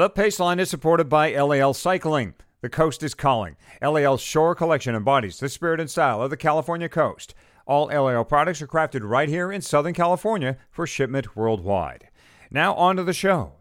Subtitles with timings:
[0.00, 2.32] The Paceline is supported by LAL Cycling.
[2.62, 3.56] The coast is calling.
[3.82, 7.34] LAL's Shore Collection embodies the spirit and style of the California coast.
[7.66, 12.08] All LAL products are crafted right here in Southern California for shipment worldwide.
[12.50, 13.52] Now, on to the show.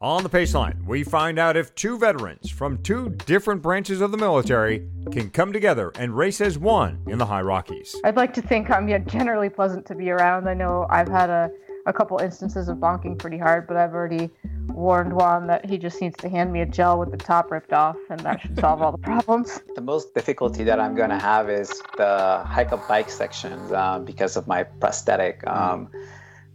[0.00, 4.18] On the Paceline, we find out if two veterans from two different branches of the
[4.18, 7.94] military can come together and race as one in the High Rockies.
[8.02, 10.48] I'd like to think I'm generally pleasant to be around.
[10.48, 11.50] I know I've had a,
[11.86, 14.28] a couple instances of bonking pretty hard, but I've already
[14.68, 17.72] warned Juan that he just needs to hand me a gel with the top ripped
[17.72, 19.60] off, and that should solve all the problems.
[19.76, 24.06] The most difficulty that I'm going to have is the hike up bike sections um,
[24.06, 25.46] because of my prosthetic.
[25.46, 25.90] Um,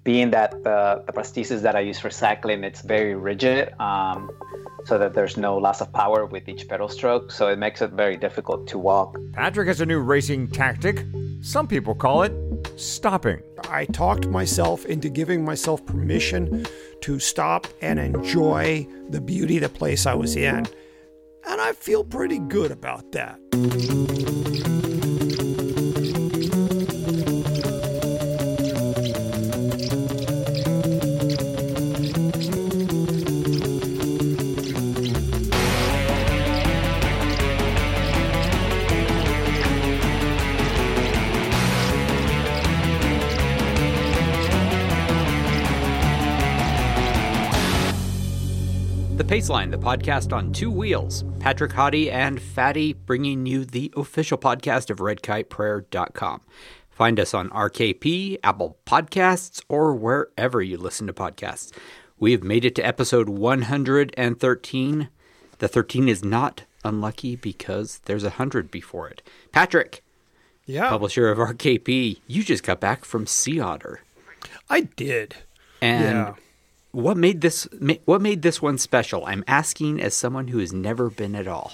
[0.04, 4.32] being that the, the prosthesis that I use for cycling, it's very rigid, um,
[4.86, 7.32] so that there's no loss of power with each pedal stroke.
[7.32, 9.16] So it makes it very difficult to walk.
[9.34, 11.06] Patrick has a new racing tactic.
[11.42, 12.34] Some people call it
[12.82, 13.42] stopping.
[13.70, 16.66] I talked myself into giving myself permission
[17.02, 20.66] to stop and enjoy the beauty of the place I was in.
[21.48, 23.40] And I feel pretty good about that.
[49.32, 51.24] Paceline, the podcast on two wheels.
[51.40, 56.42] Patrick Hottie and Fatty bringing you the official podcast of redkiteprayer.com.
[56.90, 61.72] Find us on RKP, Apple Podcasts, or wherever you listen to podcasts.
[62.20, 65.10] We have made it to episode 113.
[65.60, 69.22] The 13 is not unlucky because there's a 100 before it.
[69.54, 70.04] Patrick,
[70.66, 70.90] yeah.
[70.90, 74.02] publisher of RKP, you just got back from Sea Otter.
[74.70, 75.38] I did.
[75.82, 76.34] And yeah
[76.92, 77.68] what made this
[78.06, 79.26] what made this one special?
[79.26, 81.74] I'm asking as someone who has never been at all.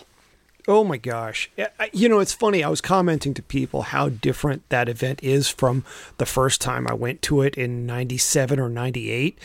[0.68, 1.50] Oh my gosh.
[1.94, 2.64] You know, it's funny.
[2.64, 5.86] I was commenting to people how different that event is from
[6.18, 9.40] the first time I went to it in 97 or 98.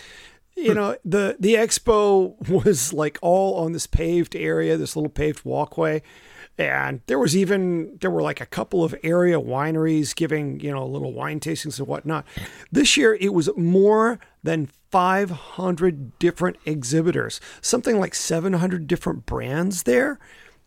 [0.56, 0.74] You hmm.
[0.74, 6.02] know, the the expo was like all on this paved area, this little paved walkway.
[6.58, 10.84] And there was even there were like a couple of area wineries giving, you know,
[10.84, 12.26] little wine tastings and whatnot.
[12.70, 20.20] This year it was more than 500 different exhibitors, something like 700 different brands there.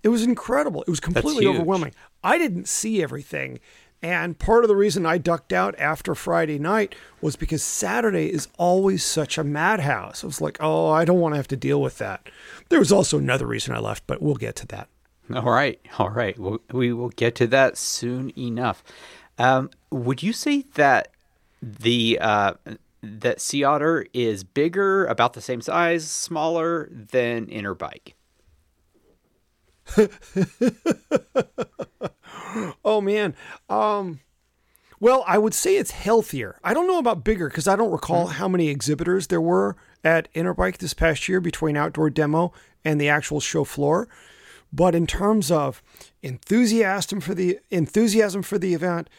[0.03, 0.81] It was incredible.
[0.81, 1.93] It was completely overwhelming.
[2.23, 3.59] I didn't see everything.
[4.01, 8.47] And part of the reason I ducked out after Friday night was because Saturday is
[8.57, 10.23] always such a madhouse.
[10.23, 12.29] I was like, oh, I don't want to have to deal with that.
[12.69, 14.89] There was also another reason I left, but we'll get to that.
[15.33, 15.79] All right.
[15.97, 16.37] All right.
[16.37, 18.83] We'll, we will get to that soon enough.
[19.39, 21.07] Um, would you say that
[21.61, 22.53] the uh,
[23.21, 28.13] that Sea Otter is bigger, about the same size, smaller than Interbike.
[32.83, 33.35] oh man.
[33.69, 34.19] Um
[34.99, 36.57] well, I would say it's healthier.
[36.63, 40.33] I don't know about bigger because I don't recall how many exhibitors there were at
[40.33, 44.07] Interbike this past year between outdoor demo and the actual show floor.
[44.71, 45.83] But in terms of
[46.21, 49.09] enthusiasm for the enthusiasm for the event,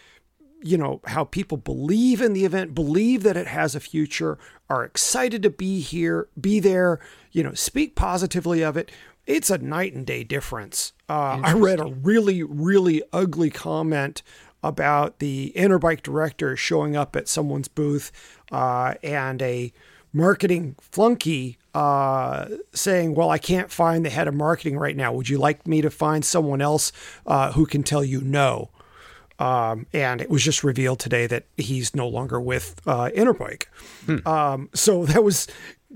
[0.67, 4.39] you know, how people believe in the event, believe that it has a future,
[4.69, 6.99] are excited to be here, be there,
[7.31, 8.91] you know, speak positively of it.
[9.27, 10.93] It's a night and day difference.
[11.09, 14.23] Uh, I read a really, really ugly comment
[14.63, 18.11] about the Interbike director showing up at someone's booth
[18.51, 19.73] uh, and a
[20.13, 25.13] marketing flunky uh, saying, Well, I can't find the head of marketing right now.
[25.13, 26.91] Would you like me to find someone else
[27.27, 28.71] uh, who can tell you no?
[29.39, 33.65] Um, and it was just revealed today that he's no longer with uh, Interbike.
[34.07, 34.27] Hmm.
[34.27, 35.47] Um, so that was,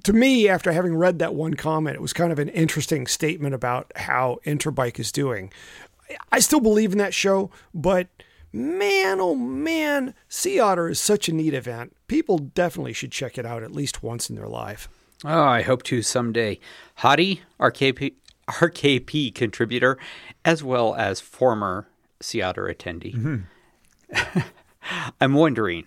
[0.05, 3.55] to me, after having read that one comment, it was kind of an interesting statement
[3.55, 5.53] about how Interbike is doing.
[6.33, 8.09] I still believe in that show, but
[8.53, 11.97] man, oh man, Sea Otter is such a neat event.
[12.09, 14.89] People definitely should check it out at least once in their life.
[15.25, 16.59] Oh, I hope to someday.
[16.99, 18.15] Hottie, RKP,
[18.49, 19.99] RKP contributor,
[20.45, 21.89] as well as former
[22.21, 23.15] Sea Otter attendee.
[23.15, 24.41] Mm-hmm.
[25.21, 25.85] I'm wondering,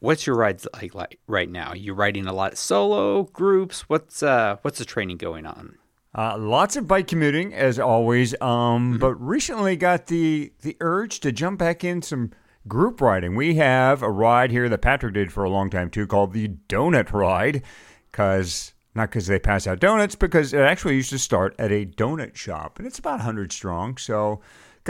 [0.00, 1.72] what's your rides like, like right now?
[1.74, 3.88] You riding a lot solo groups?
[3.88, 5.76] What's uh what's the training going on?
[6.12, 8.34] Uh, lots of bike commuting as always.
[8.40, 8.48] Um,
[8.92, 8.98] mm-hmm.
[8.98, 12.32] but recently got the the urge to jump back in some
[12.66, 13.36] group riding.
[13.36, 16.48] We have a ride here that Patrick did for a long time too, called the
[16.68, 17.62] Donut Ride,
[18.10, 21.86] because not because they pass out donuts, because it actually used to start at a
[21.86, 23.96] donut shop, and it's about hundred strong.
[23.96, 24.40] So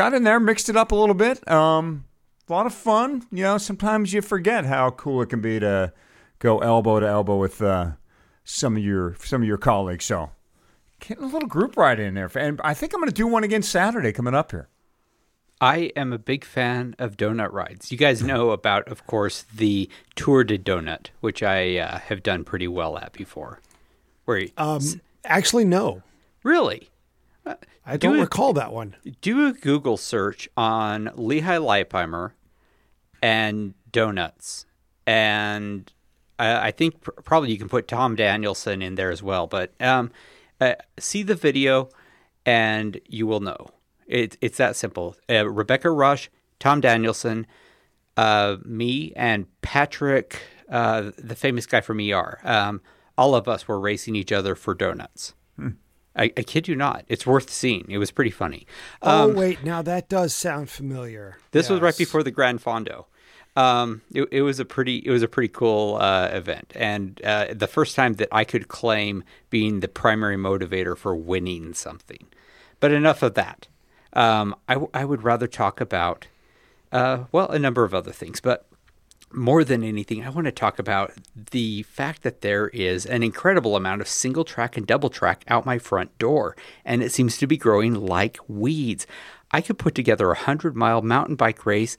[0.01, 1.47] got in there, mixed it up a little bit.
[1.51, 2.05] Um,
[2.49, 3.27] a lot of fun.
[3.31, 5.93] You know, sometimes you forget how cool it can be to
[6.39, 7.91] go elbow to elbow with uh,
[8.43, 10.07] some of your some of your colleagues.
[10.07, 10.31] So
[11.01, 13.45] getting a little group ride in there, and I think I'm going to do one
[13.45, 14.69] again Saturday coming up here.
[15.61, 17.93] I am a big fan of donut rides.
[17.93, 22.45] You guys know about, of course, the Tour de Donut, which I uh, have done
[22.45, 23.61] pretty well at before.
[24.25, 24.81] Where um,
[25.27, 26.03] actually no,
[26.43, 26.89] really,
[27.47, 28.97] I don't do recall a, that one.
[29.21, 32.33] Do a Google search on Levi Leipheimer
[33.23, 34.67] and donuts,
[35.07, 35.93] and
[36.39, 39.47] I, I think pr- probably you can put Tom Danielson in there as well.
[39.47, 40.11] But um,
[40.61, 41.89] uh, see the video,
[42.45, 43.69] and you will know.
[44.07, 45.17] It, it's that simple.
[45.29, 46.29] Uh, Rebecca Rusch,
[46.59, 47.47] Tom Danielson,
[48.17, 52.41] uh, me, and Patrick, uh, the famous guy from ER.
[52.45, 52.83] Um,
[53.17, 55.35] all of us were racing each other for donuts.
[56.21, 57.05] I, I, kid you not.
[57.09, 57.87] It's worth seeing.
[57.89, 58.67] It was pretty funny.
[59.01, 61.39] Oh, um, oh wait, now that does sound familiar.
[61.53, 61.71] This yes.
[61.71, 63.07] was right before the Gran Fondo.
[63.57, 67.47] Um, it, it, was a pretty it was a pretty cool uh, event, and uh,
[67.53, 72.27] the first time that I could claim being the primary motivator for winning something.
[72.79, 73.67] But enough of that.
[74.13, 76.27] Um, I, w- I would rather talk about,
[76.91, 78.67] uh, well, a number of other things, but
[79.33, 81.13] more than anything, I want to talk about
[81.51, 85.67] the fact that there is an incredible amount of single track and double track out
[85.67, 89.07] my front door, and it seems to be growing like weeds.
[89.51, 91.97] I could put together a 100 mile mountain bike race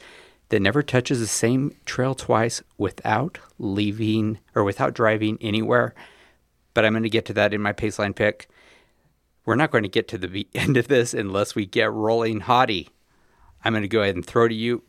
[0.50, 5.94] that never touches the same trail twice without leaving or without driving anywhere.
[6.74, 8.50] But I'm going to get to that in my paceline pick
[9.45, 12.89] we're not going to get to the end of this unless we get rolling hottie.
[13.63, 14.81] I'm going to go ahead and throw to you.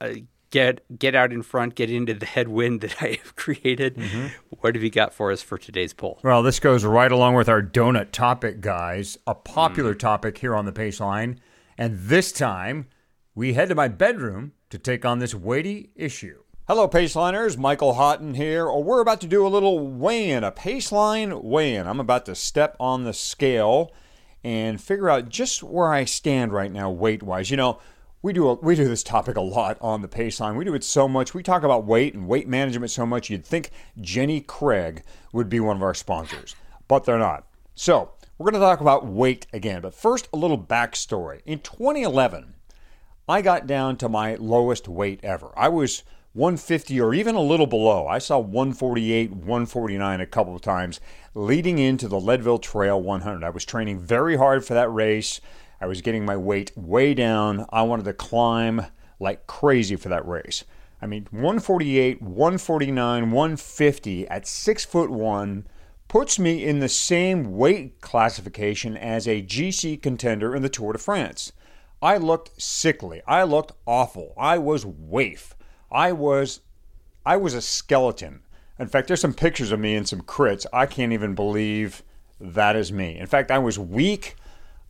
[0.00, 0.14] Uh,
[0.54, 1.74] Get get out in front.
[1.74, 3.96] Get into the headwind that I have created.
[3.96, 4.26] Mm-hmm.
[4.60, 6.20] What have you got for us for today's poll?
[6.22, 9.18] Well, this goes right along with our donut topic, guys.
[9.26, 9.98] A popular mm.
[9.98, 11.38] topic here on the Paceline,
[11.76, 12.86] and this time
[13.34, 16.44] we head to my bedroom to take on this weighty issue.
[16.68, 17.58] Hello, Paceliners.
[17.58, 18.66] Michael Hotten here.
[18.66, 21.88] Or we're about to do a little weigh in, a Paceline weigh in.
[21.88, 23.92] I'm about to step on the scale
[24.44, 27.50] and figure out just where I stand right now, weight wise.
[27.50, 27.80] You know,
[28.24, 30.56] we do a, we do this topic a lot on the Paceline.
[30.56, 31.34] We do it so much.
[31.34, 33.28] We talk about weight and weight management so much.
[33.28, 33.68] You'd think
[34.00, 35.02] Jenny Craig
[35.34, 36.56] would be one of our sponsors,
[36.88, 37.46] but they're not.
[37.74, 39.82] So we're going to talk about weight again.
[39.82, 41.42] But first, a little backstory.
[41.44, 42.54] In 2011,
[43.28, 45.52] I got down to my lowest weight ever.
[45.54, 48.06] I was 150 or even a little below.
[48.06, 50.98] I saw 148, 149 a couple of times
[51.34, 53.44] leading into the Leadville Trail 100.
[53.44, 55.42] I was training very hard for that race.
[55.80, 57.66] I was getting my weight way down.
[57.70, 58.86] I wanted to climb
[59.20, 60.64] like crazy for that race.
[61.00, 65.66] I mean, 148, 149, 150 at six foot one
[66.08, 70.98] puts me in the same weight classification as a GC contender in the Tour de
[70.98, 71.52] France.
[72.00, 73.22] I looked sickly.
[73.26, 74.34] I looked awful.
[74.36, 75.54] I was waif.
[75.90, 76.60] I was
[77.26, 78.42] I was a skeleton.
[78.78, 80.66] In fact, there's some pictures of me in some crits.
[80.72, 82.02] I can't even believe
[82.40, 83.18] that is me.
[83.18, 84.36] In fact, I was weak.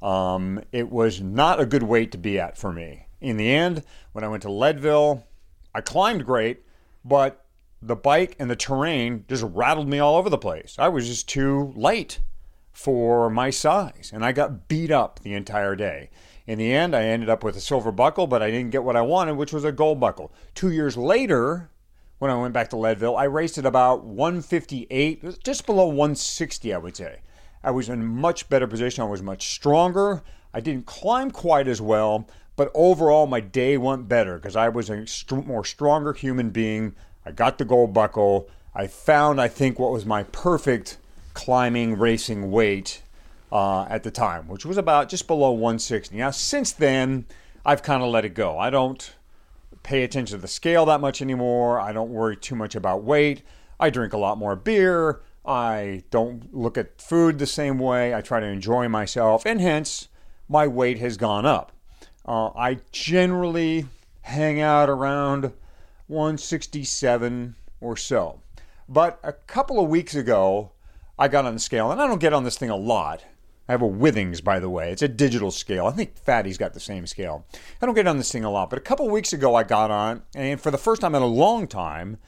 [0.05, 3.06] Um, it was not a good weight to be at for me.
[3.23, 5.27] In the end, when I went to Leadville,
[5.75, 6.62] I climbed great,
[7.03, 7.47] but
[7.81, 10.77] the bike and the terrain just rattled me all over the place.
[10.79, 12.21] I was just too light
[12.71, 16.11] for my size, and I got beat up the entire day.
[16.47, 18.97] In the end, I ended up with a silver buckle, but I didn't get what
[18.97, 20.35] I wanted, which was a gold buckle.
[20.55, 21.71] Two years later,
[22.19, 26.77] when I went back to Leadville, I raced at about 158, just below 160, I
[26.77, 27.21] would say.
[27.64, 29.02] I was in much better position.
[29.02, 30.23] I was much stronger.
[30.52, 34.90] I didn't climb quite as well, but overall, my day went better because I was
[34.90, 36.94] a more stronger human being.
[37.25, 38.49] I got the gold buckle.
[38.75, 40.99] I found, I think, what was my perfect
[41.33, 43.02] climbing racing weight
[43.50, 46.16] uh, at the time, which was about just below 160.
[46.16, 47.25] Now, since then,
[47.64, 48.59] I've kind of let it go.
[48.59, 49.14] I don't
[49.83, 51.80] pay attention to the scale that much anymore.
[51.80, 53.42] I don't worry too much about weight.
[53.80, 55.21] I drink a lot more beer.
[55.45, 58.15] I don't look at food the same way.
[58.15, 60.09] I try to enjoy myself, and hence,
[60.49, 61.73] my weight has gone up.
[62.27, 63.87] Uh, I generally
[64.23, 65.53] hang out around
[66.07, 68.41] 167 or so.
[68.89, 70.73] But a couple of weeks ago,
[71.19, 73.25] I got on the scale, and I don't get on this thing a lot.
[73.69, 74.93] I have a Withings, by the way.
[74.93, 75.87] It's a digital scale.
[75.87, 77.47] I think Fatty's got the same scale.
[77.81, 79.63] I don't get on this thing a lot, but a couple of weeks ago I
[79.63, 82.19] got on, and for the first time in a long time,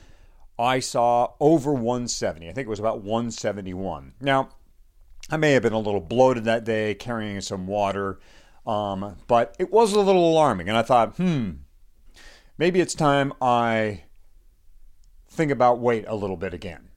[0.58, 2.48] I saw over 170.
[2.48, 4.14] I think it was about 171.
[4.20, 4.50] Now,
[5.30, 8.18] I may have been a little bloated that day, carrying some water,
[8.66, 10.68] um, but it was a little alarming.
[10.68, 11.50] And I thought, hmm,
[12.58, 14.02] maybe it's time I
[15.28, 16.88] think about weight a little bit again.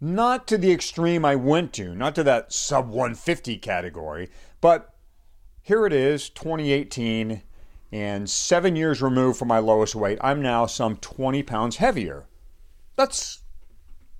[0.00, 4.94] Not to the extreme I went to, not to that sub 150 category, but
[5.62, 7.42] here it is, 2018,
[7.92, 12.26] and seven years removed from my lowest weight, I'm now some 20 pounds heavier.
[12.96, 13.42] That's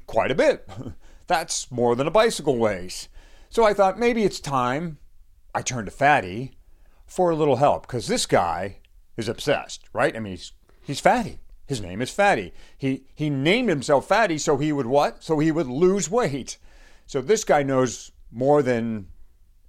[0.06, 0.68] quite a bit.
[1.26, 3.08] That's more than a bicycle weighs.
[3.48, 4.98] So I thought maybe it's time
[5.54, 6.58] I turned to Fatty
[7.06, 8.78] for a little help because this guy
[9.16, 10.16] is obsessed, right?
[10.16, 10.52] I mean, he's,
[10.82, 11.38] he's Fatty.
[11.66, 12.52] His name is Fatty.
[12.76, 15.22] He, he named himself Fatty so he would what?
[15.22, 16.58] So he would lose weight.
[17.06, 19.08] So this guy knows more than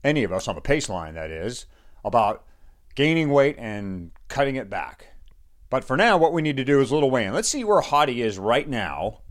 [0.03, 1.65] any of us on the pace line, that is,
[2.03, 2.45] about
[2.95, 5.14] gaining weight and cutting it back.
[5.69, 7.34] But for now, what we need to do is little in.
[7.34, 9.22] Let's see where Hottie is right now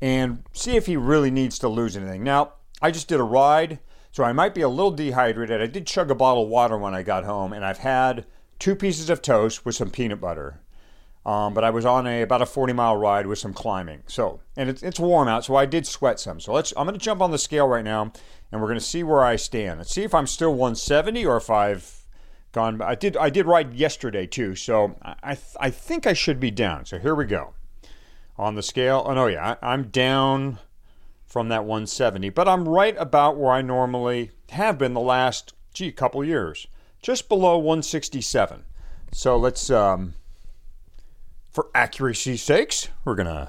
[0.00, 2.22] and see if he really needs to lose anything.
[2.22, 3.80] Now, I just did a ride,
[4.12, 5.60] so I might be a little dehydrated.
[5.60, 8.24] I did chug a bottle of water when I got home, and I've had
[8.58, 10.60] two pieces of toast with some peanut butter.
[11.26, 14.02] Um, but I was on a about a 40 mile ride with some climbing.
[14.06, 16.40] So, and it's, it's warm out, so I did sweat some.
[16.40, 16.72] So let's.
[16.76, 18.12] I'm going to jump on the scale right now,
[18.50, 19.78] and we're going to see where I stand.
[19.78, 21.97] Let's see if I'm still 170 or if I've
[22.52, 22.80] gone.
[22.82, 23.16] I did.
[23.16, 26.84] I did ride yesterday too, so I I think I should be down.
[26.86, 27.54] So here we go
[28.36, 29.02] on the scale.
[29.06, 30.58] Oh no, yeah, I, I'm down
[31.26, 35.92] from that 170, but I'm right about where I normally have been the last gee
[35.92, 36.66] couple years,
[37.02, 38.64] just below 167.
[39.12, 39.70] So let's.
[39.70, 40.14] Um,
[41.58, 43.48] for accuracy's sakes, we're going to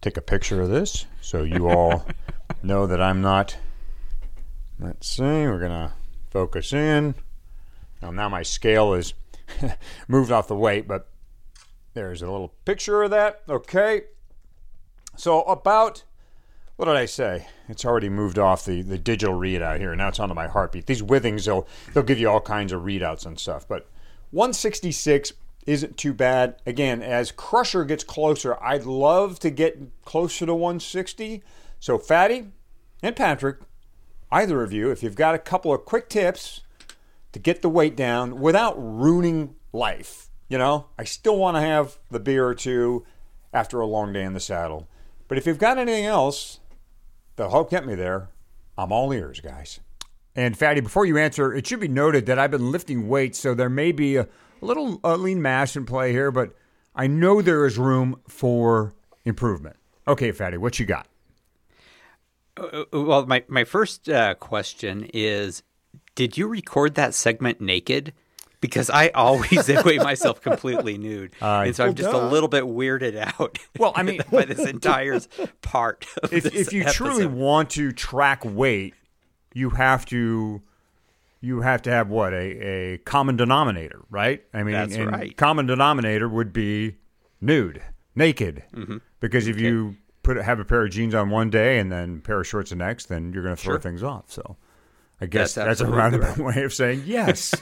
[0.00, 2.06] take a picture of this so you all
[2.62, 3.56] know that I'm not.
[4.78, 5.92] Let's see, we're going to
[6.30, 7.16] focus in.
[8.02, 9.14] Now, now my scale is
[10.08, 11.08] moved off the weight, but
[11.94, 13.42] there's a little picture of that.
[13.48, 14.02] Okay.
[15.16, 16.04] So, about
[16.78, 17.48] what did I say?
[17.68, 19.96] It's already moved off the, the digital readout here.
[19.96, 20.86] Now it's onto my heartbeat.
[20.86, 23.66] These withings, they'll, they'll give you all kinds of readouts and stuff.
[23.66, 23.88] But
[24.30, 25.32] 166
[25.66, 26.62] isn't too bad.
[26.66, 31.42] Again, as Crusher gets closer, I'd love to get closer to 160.
[31.80, 32.52] So, Fatty
[33.02, 33.56] and Patrick,
[34.30, 36.60] either of you, if you've got a couple of quick tips
[37.32, 41.98] to get the weight down without ruining life, you know, I still want to have
[42.10, 43.04] the beer or two
[43.52, 44.88] after a long day in the saddle.
[45.26, 46.60] But if you've got anything else
[47.36, 48.28] that'll help get me there,
[48.76, 49.80] I'm all ears, guys.
[50.34, 53.54] And Fatty, before you answer, it should be noted that I've been lifting weights, so
[53.54, 54.28] there may be a
[54.60, 56.54] little uh, lean mass in play here, but
[56.94, 58.94] I know there is room for
[59.24, 59.76] improvement.
[60.06, 61.06] Okay, Fatty, what you got?
[62.56, 65.62] Uh, well, my my first uh, question is:
[66.18, 68.12] Did you record that segment naked?
[68.60, 72.20] Because I always weigh myself completely nude, uh, and so I'm just duh.
[72.20, 73.60] a little bit weirded out.
[73.78, 75.20] Well, I mean, by this entire
[75.62, 76.06] part.
[76.32, 76.96] if, if you episode.
[76.96, 78.94] truly want to track weight,
[79.54, 80.60] you have to
[81.40, 84.42] you have to have what a, a common denominator, right?
[84.52, 85.36] I mean, That's right.
[85.36, 86.96] common denominator would be
[87.40, 87.80] nude,
[88.16, 88.96] naked, mm-hmm.
[89.20, 89.66] because if okay.
[89.66, 92.46] you put have a pair of jeans on one day and then a pair of
[92.48, 93.80] shorts the next, then you're going to throw sure.
[93.80, 94.32] things off.
[94.32, 94.56] So,
[95.20, 96.56] I guess that's, that's a roundabout right.
[96.56, 97.54] way of saying yes.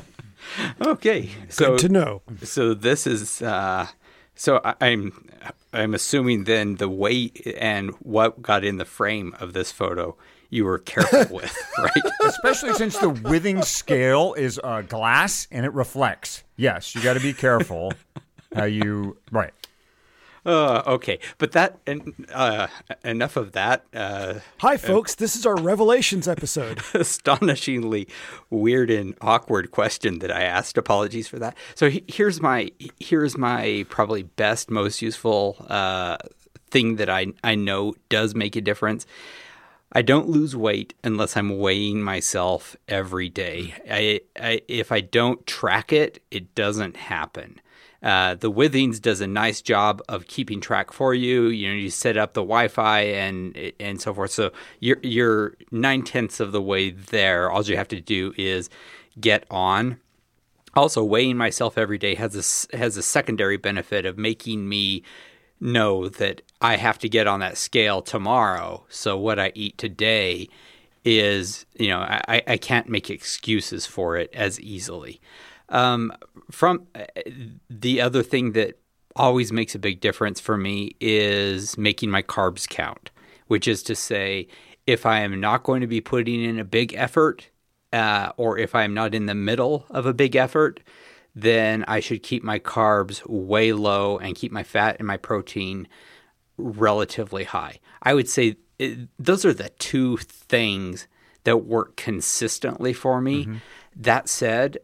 [0.86, 2.22] okay, so good to know.
[2.42, 3.42] So this is.
[3.42, 3.86] Uh,
[4.34, 5.30] so I, I'm
[5.72, 10.16] I'm assuming then the weight and what got in the frame of this photo
[10.52, 12.12] you were careful with, right?
[12.24, 16.44] Especially since the withing scale is uh, glass and it reflects.
[16.56, 17.92] Yes, you got to be careful
[18.54, 19.52] how you right.
[20.44, 21.78] Uh, okay, but that
[22.32, 22.66] uh,
[23.04, 23.84] enough of that.
[23.94, 25.14] Uh, Hi, folks.
[25.14, 26.80] this is our revelations episode.
[26.94, 28.08] astonishingly
[28.50, 30.76] weird and awkward question that I asked.
[30.76, 31.56] Apologies for that.
[31.76, 36.16] So he, here's my here's my probably best, most useful uh,
[36.70, 39.06] thing that I I know does make a difference.
[39.94, 43.74] I don't lose weight unless I'm weighing myself every day.
[43.88, 47.60] I, I, if I don't track it, it doesn't happen.
[48.02, 51.46] Uh, the Withings does a nice job of keeping track for you.
[51.46, 54.32] You know, you set up the Wi-Fi and and so forth.
[54.32, 57.50] So you're you're nine tenths of the way there.
[57.50, 58.68] All you have to do is
[59.20, 60.00] get on.
[60.74, 62.34] Also, weighing myself every day has
[62.72, 65.02] a has a secondary benefit of making me
[65.60, 68.84] know that I have to get on that scale tomorrow.
[68.88, 70.48] So what I eat today
[71.04, 75.20] is, you know, I, I can't make excuses for it as easily.
[75.72, 76.12] Um,
[76.50, 77.04] from uh,
[77.68, 78.78] the other thing that
[79.16, 83.10] always makes a big difference for me is making my carbs count,
[83.48, 84.46] which is to say,
[84.86, 87.50] if I am not going to be putting in a big effort,
[87.92, 90.80] uh, or if I am not in the middle of a big effort,
[91.34, 95.88] then I should keep my carbs way low and keep my fat and my protein
[96.58, 97.80] relatively high.
[98.02, 101.06] I would say it, those are the two things
[101.44, 103.44] that work consistently for me.
[103.44, 103.56] Mm-hmm.
[103.96, 104.78] That said,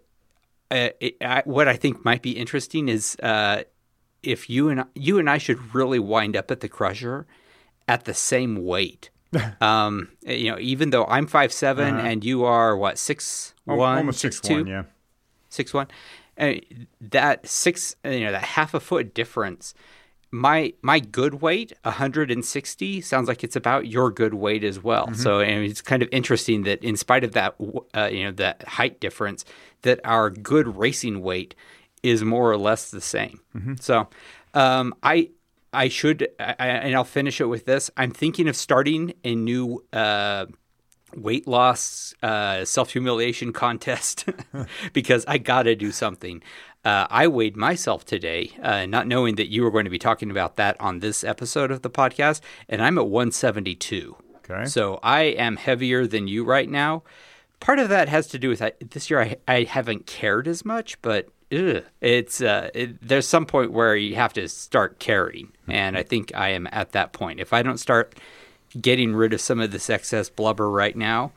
[0.71, 3.63] uh, it, I, what I think might be interesting is uh,
[4.23, 7.27] if you and you and I should really wind up at the crusher
[7.87, 9.11] at the same weight.
[9.61, 12.07] um, you know, even though I'm five seven uh-huh.
[12.07, 14.85] and you are what six one, almost six, six one, yeah,
[15.51, 15.89] six one
[17.01, 19.75] that six, you know, that half a foot difference
[20.31, 25.15] my my good weight 160 sounds like it's about your good weight as well Mm-hmm.
[25.23, 27.55] so and it's kind of interesting that in spite of that
[27.97, 29.45] uh, you know that height difference
[29.83, 31.55] that our good racing weight
[32.03, 33.75] is more or less the same Mm-hmm.
[33.81, 34.09] so
[34.55, 35.31] um, i
[35.73, 39.35] i should I, I- and i'll finish it with this i'm thinking of starting a
[39.35, 40.47] new uh,
[41.17, 44.27] weight loss uh, self humiliation contest
[44.93, 46.43] because I got to do something.
[46.85, 50.31] Uh, I weighed myself today, uh, not knowing that you were going to be talking
[50.31, 54.17] about that on this episode of the podcast, and I'm at 172.
[54.51, 54.65] Okay.
[54.65, 57.03] So I am heavier than you right now.
[57.61, 60.65] Part of that has to do with I, this year I, I haven't cared as
[60.65, 65.53] much, but ugh, it's uh, it, there's some point where you have to start caring,
[65.67, 67.41] and I think I am at that point.
[67.41, 68.15] If I don't start
[68.81, 71.33] getting rid of some of this excess blubber right now,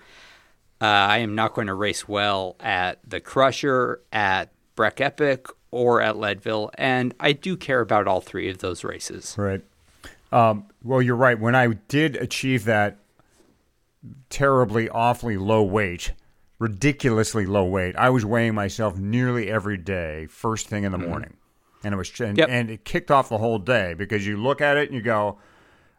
[0.79, 4.49] uh, I am not going to race well at the Crusher, at
[4.81, 9.35] Breck Epic, or at Leadville, and I do care about all three of those races.
[9.37, 9.61] Right.
[10.31, 11.39] Um, well, you're right.
[11.39, 12.97] When I did achieve that
[14.31, 16.13] terribly, awfully low weight,
[16.57, 21.37] ridiculously low weight, I was weighing myself nearly every day, first thing in the morning,
[21.83, 22.49] and it was and, Yep.
[22.49, 25.37] and it kicked off the whole day because you look at it and you go.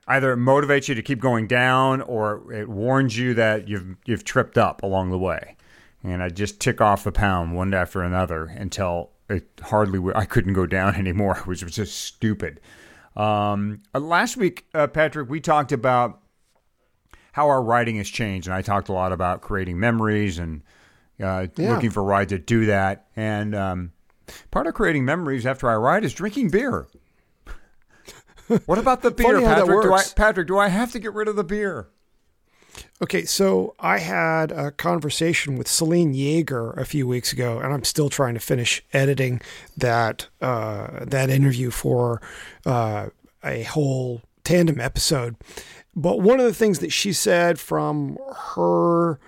[0.09, 4.25] Either it motivates you to keep going down, or it warns you that you've you've
[4.25, 5.55] tripped up along the way.
[6.05, 10.53] And I just tick off a pound one after another until it hardly I couldn't
[10.55, 12.61] go down anymore, which was just stupid.
[13.17, 16.21] Um, uh, last week, uh, Patrick, we talked about
[17.33, 20.63] how our riding has changed, and I talked a lot about creating memories and
[21.23, 21.75] uh, Yeah.
[21.75, 23.07] looking for rides that do that.
[23.15, 23.93] And um,
[24.51, 26.87] part of creating memories after I ride is drinking beer.
[28.67, 29.83] what about the beer, Funny how that Patrick?
[29.83, 30.03] Do I.
[30.17, 31.89] Patrick, do I have to get rid of the beer?
[33.03, 37.85] Okay, so I had a conversation with Selene Yeager a few weeks ago, and I'm
[37.85, 39.41] still trying to finish editing
[39.77, 42.23] that uh, that interview for
[42.65, 43.09] uh,
[43.45, 45.37] a whole tandem episode.
[45.95, 48.19] But one of the things that she said from
[48.55, 49.19] her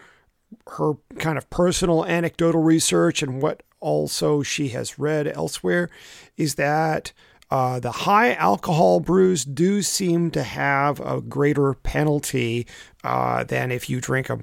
[0.68, 5.90] her kind of personal anecdotal research and what also she has read elsewhere
[6.36, 7.12] is that
[7.50, 12.66] uh, the high alcohol brews do seem to have a greater penalty
[13.02, 14.40] uh, than if you drink a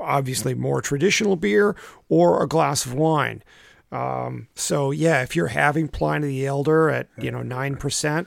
[0.00, 1.76] obviously more traditional beer
[2.08, 3.42] or a glass of wine.
[3.92, 8.26] Um, so yeah, if you're having Pliny the Elder at you know nine percent,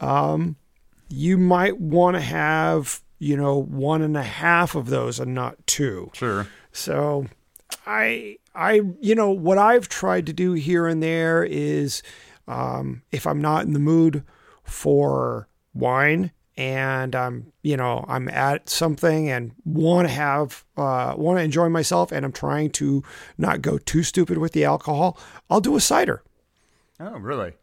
[0.00, 0.56] um,
[1.08, 5.66] you might want to have you know one and a half of those and not
[5.66, 6.10] two.
[6.14, 6.48] Sure.
[6.72, 7.26] So
[7.86, 12.02] I I you know what I've tried to do here and there is
[12.48, 14.24] um, if I'm not in the mood
[14.62, 21.38] for wine and I'm you know I'm at something and want to have uh, want
[21.38, 23.02] to enjoy myself and I'm trying to
[23.38, 25.18] not go too stupid with the alcohol,
[25.50, 26.22] I'll do a cider.
[27.00, 27.54] Oh, really?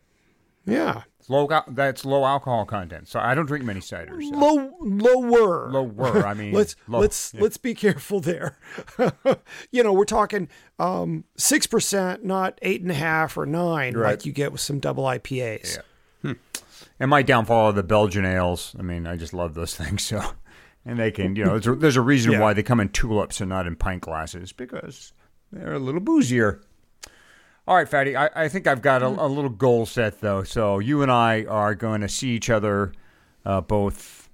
[0.65, 1.47] Yeah, low.
[1.67, 3.07] That's low alcohol content.
[3.07, 4.21] So I don't drink many ciders.
[4.29, 4.35] so.
[4.37, 6.25] low lower Lower.
[6.25, 6.99] I mean, let's low.
[6.99, 8.57] let's let's be careful there.
[9.71, 14.11] you know, we're talking um six percent, not eight and a half or nine, Right.
[14.11, 15.77] like you get with some double IPAs.
[16.23, 16.33] Yeah.
[16.99, 18.75] And my downfall are the Belgian ales.
[18.77, 20.03] I mean, I just love those things.
[20.03, 20.21] So,
[20.85, 22.39] and they can, you know, there's a, there's a reason Yeah.
[22.41, 25.13] why they come in tulips and not in pint glasses because
[25.51, 26.61] they're a little boozier.
[27.71, 28.17] All right, Fatty.
[28.17, 30.43] I, I think I've got a, a little goal set though.
[30.43, 32.91] So you and I are going to see each other
[33.45, 34.27] uh, both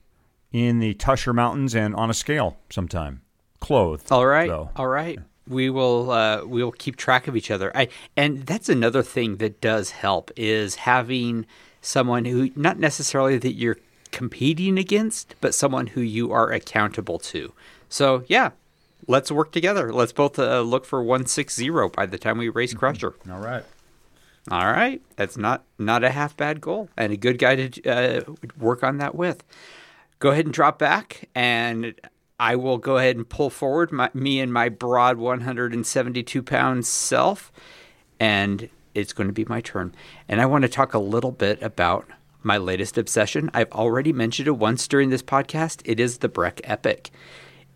[0.52, 3.22] in the Tushar Mountains and on a scale sometime,
[3.60, 4.12] clothed.
[4.12, 4.72] All right, though.
[4.76, 5.20] all right.
[5.48, 7.72] We will uh, we will keep track of each other.
[7.78, 11.46] I and that's another thing that does help is having
[11.80, 13.78] someone who not necessarily that you're
[14.12, 17.54] competing against, but someone who you are accountable to.
[17.88, 18.50] So yeah,
[19.08, 19.92] let's work together.
[19.92, 23.16] Let's both uh, look for one six zero by the time we race Crusher.
[23.30, 23.64] All right.
[24.50, 28.22] All right, that's not not a half bad goal, and a good guy to uh,
[28.58, 29.44] work on that with.
[30.20, 31.94] Go ahead and drop back, and
[32.40, 37.52] I will go ahead and pull forward my, me and my broad 172 pound self,
[38.22, 39.94] and it's going to be my turn.
[40.30, 42.08] And I want to talk a little bit about
[42.42, 43.52] my latest obsession.
[43.54, 45.82] I've already mentioned it once during this podcast.
[45.84, 47.12] It is the Breck Epic.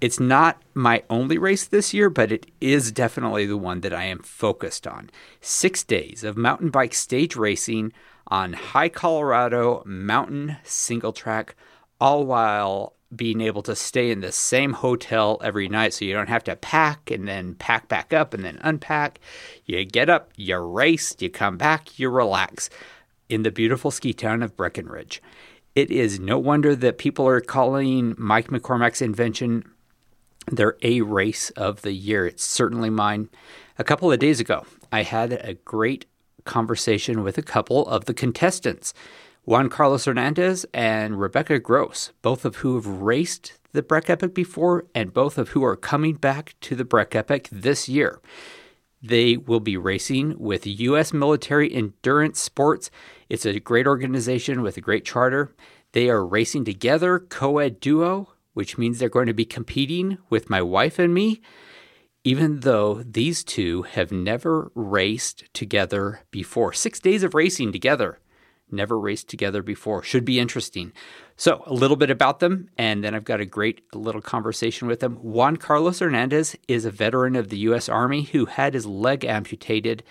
[0.01, 4.05] It's not my only race this year, but it is definitely the one that I
[4.05, 5.11] am focused on.
[5.41, 7.93] Six days of mountain bike stage racing
[8.25, 11.55] on high Colorado mountain single track,
[11.99, 16.29] all while being able to stay in the same hotel every night so you don't
[16.29, 19.19] have to pack and then pack back up and then unpack.
[19.65, 22.71] You get up, you race, you come back, you relax
[23.29, 25.21] in the beautiful ski town of Breckenridge.
[25.75, 29.63] It is no wonder that people are calling Mike McCormack's invention
[30.47, 32.25] their A race of the year.
[32.25, 33.29] It's certainly mine.
[33.77, 36.05] A couple of days ago, I had a great
[36.45, 38.93] conversation with a couple of the contestants.
[39.43, 44.85] Juan Carlos Hernandez and Rebecca Gross, both of who have raced the Breck Epic before
[44.93, 48.19] and both of who are coming back to the Breck Epic this year.
[49.01, 51.11] They will be racing with U.S.
[51.11, 52.91] Military Endurance Sports.
[53.29, 55.55] It's a great organization with a great charter.
[55.93, 60.49] They are racing together, co ed duo, which means they're going to be competing with
[60.49, 61.41] my wife and me,
[62.23, 66.73] even though these two have never raced together before.
[66.73, 68.19] Six days of racing together
[68.71, 70.03] never raced together before.
[70.03, 70.93] Should be interesting.
[71.35, 74.99] So, a little bit about them, and then I've got a great little conversation with
[74.99, 75.15] them.
[75.15, 77.89] Juan Carlos Hernandez is a veteran of the U.S.
[77.89, 80.03] Army who had his leg amputated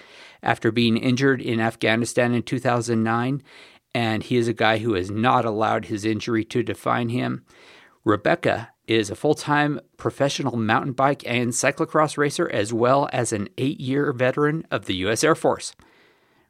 [0.42, 3.42] after being injured in Afghanistan in 2009,
[3.94, 7.44] and he is a guy who has not allowed his injury to define him.
[8.04, 13.48] Rebecca is a full time professional mountain bike and cyclocross racer, as well as an
[13.58, 15.22] eight year veteran of the U.S.
[15.22, 15.74] Air Force.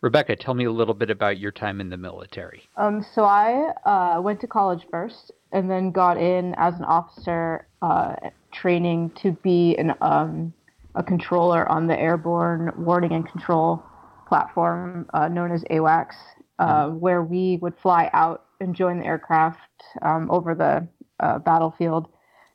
[0.00, 2.62] Rebecca, tell me a little bit about your time in the military.
[2.76, 7.66] Um, so I uh, went to college first, and then got in as an officer,
[7.82, 8.14] uh,
[8.52, 10.52] training to be an um,
[10.94, 13.82] a controller on the airborne warning and control
[14.26, 16.14] platform uh, known as AWACS,
[16.58, 16.98] uh, mm-hmm.
[17.00, 19.58] where we would fly out and join the aircraft
[20.02, 20.86] um, over the
[21.20, 22.09] uh, battlefield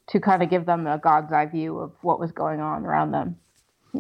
[0.08, 3.12] to kind of give them a God's eye view of what was going on around
[3.12, 3.38] them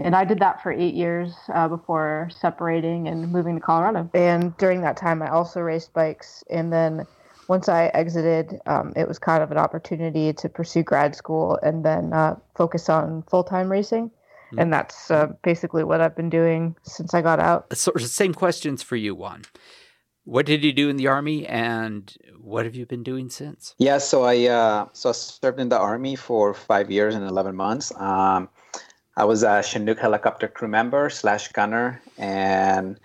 [0.04, 4.10] and I did that for eight years uh, before separating and moving to Colorado.
[4.14, 6.44] And during that time, I also raced bikes.
[6.50, 7.06] And then
[7.48, 11.86] once I exited, um, it was kind of an opportunity to pursue grad school and
[11.86, 14.10] then uh, focus on full time racing.
[14.10, 14.60] Mm-hmm.
[14.60, 17.76] And that's uh, basically what I've been doing since I got out.
[17.76, 19.44] So, same questions for you, Juan.
[20.26, 23.76] What did you do in the army, and what have you been doing since?
[23.78, 27.56] Yeah, so I uh, so I served in the army for five years and eleven
[27.56, 27.94] months.
[27.96, 28.50] Um,
[29.16, 33.00] I was a Chinook helicopter crew member slash gunner, and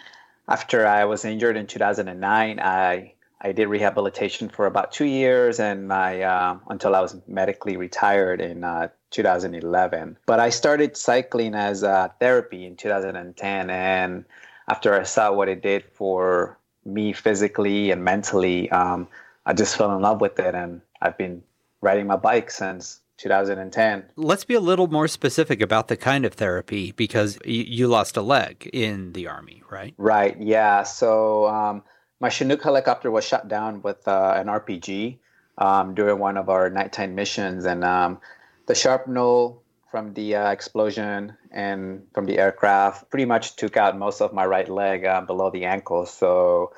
[0.49, 5.89] after I was injured in 2009, I I did rehabilitation for about two years, and
[5.89, 10.17] my uh, until I was medically retired in uh, 2011.
[10.25, 14.25] But I started cycling as a therapy in 2010, and
[14.69, 19.09] after I saw what it did for me physically and mentally, um,
[19.47, 21.43] I just fell in love with it, and I've been
[21.81, 24.05] riding my bike since 2010.
[24.17, 28.17] Let's be a little more specific about the kind of therapy because you, you lost
[28.17, 29.95] a leg in the Army, right?
[29.99, 30.83] Right, yeah.
[30.85, 31.83] So um,
[32.21, 35.19] my Chinook helicopter was shot down with uh, an RPG
[35.59, 37.67] um, during one of our nighttime missions.
[37.67, 38.19] And um,
[38.67, 44.21] the shrapnel from the uh, explosion and from the aircraft pretty much took out most
[44.21, 46.07] of my right leg uh, below the ankle.
[46.07, 46.73] So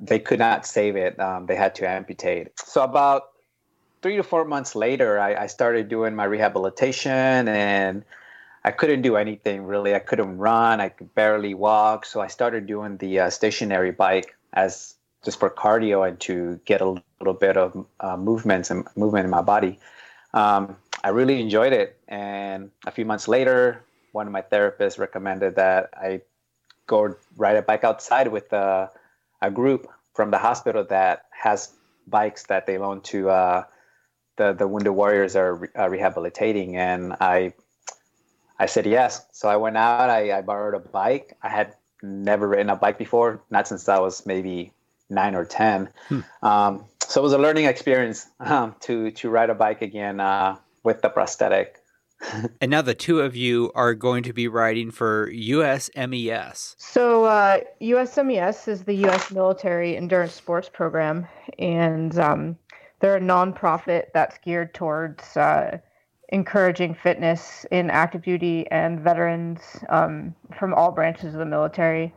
[0.00, 1.18] they could not save it.
[1.18, 2.58] Um, they had to amputate.
[2.58, 3.30] So about
[4.02, 8.04] three to four months later, I, I started doing my rehabilitation and
[8.64, 9.94] I couldn't do anything really.
[9.94, 10.80] I couldn't run.
[10.80, 12.04] I could barely walk.
[12.04, 16.80] So I started doing the uh, stationary bike as just for cardio and to get
[16.80, 19.78] a little bit of uh, movements and movement in my body.
[20.34, 21.98] Um, I really enjoyed it.
[22.08, 26.22] And a few months later, one of my therapists recommended that I
[26.86, 28.88] go ride a bike outside with uh,
[29.40, 31.72] a group from the hospital that has
[32.06, 33.64] bikes that they loan to uh,
[34.36, 37.52] the the Wounded Warriors are re- uh, rehabilitating, and I
[38.58, 39.26] I said yes.
[39.32, 40.08] So I went out.
[40.08, 41.36] I, I borrowed a bike.
[41.42, 44.72] I had never ridden a bike before, not since I was maybe
[45.10, 45.88] nine or ten.
[46.08, 46.20] Hmm.
[46.42, 50.56] Um, so it was a learning experience um, to to ride a bike again uh,
[50.82, 51.76] with the prosthetic.
[52.60, 56.74] and now the two of you are going to be riding for USMES.
[56.78, 59.30] So uh, USMES is the U.S.
[59.30, 61.26] Military Endurance Sports Program,
[61.58, 62.56] and um,
[63.00, 65.78] they're a nonprofit that's geared towards uh,
[66.30, 72.12] encouraging fitness in active duty and veterans um, from all branches of the military.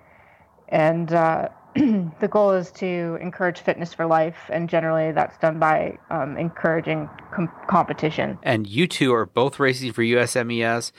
[0.69, 5.97] And uh, the goal is to encourage fitness for life, and generally that's done by
[6.09, 8.37] um, encouraging com- competition.
[8.43, 10.91] And you two are both racing for USMES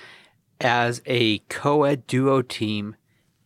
[0.60, 2.96] as a co ed duo team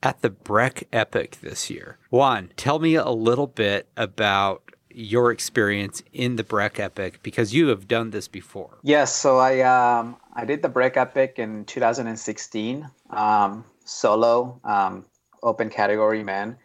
[0.03, 1.99] at the Breck Epic this year.
[2.11, 7.69] Juan, tell me a little bit about your experience in the Breck Epic because you
[7.69, 8.79] have done this before.
[8.83, 15.05] Yes, so I um, I did the Breck Epic in 2016, um, solo, um,
[15.43, 16.57] open category man.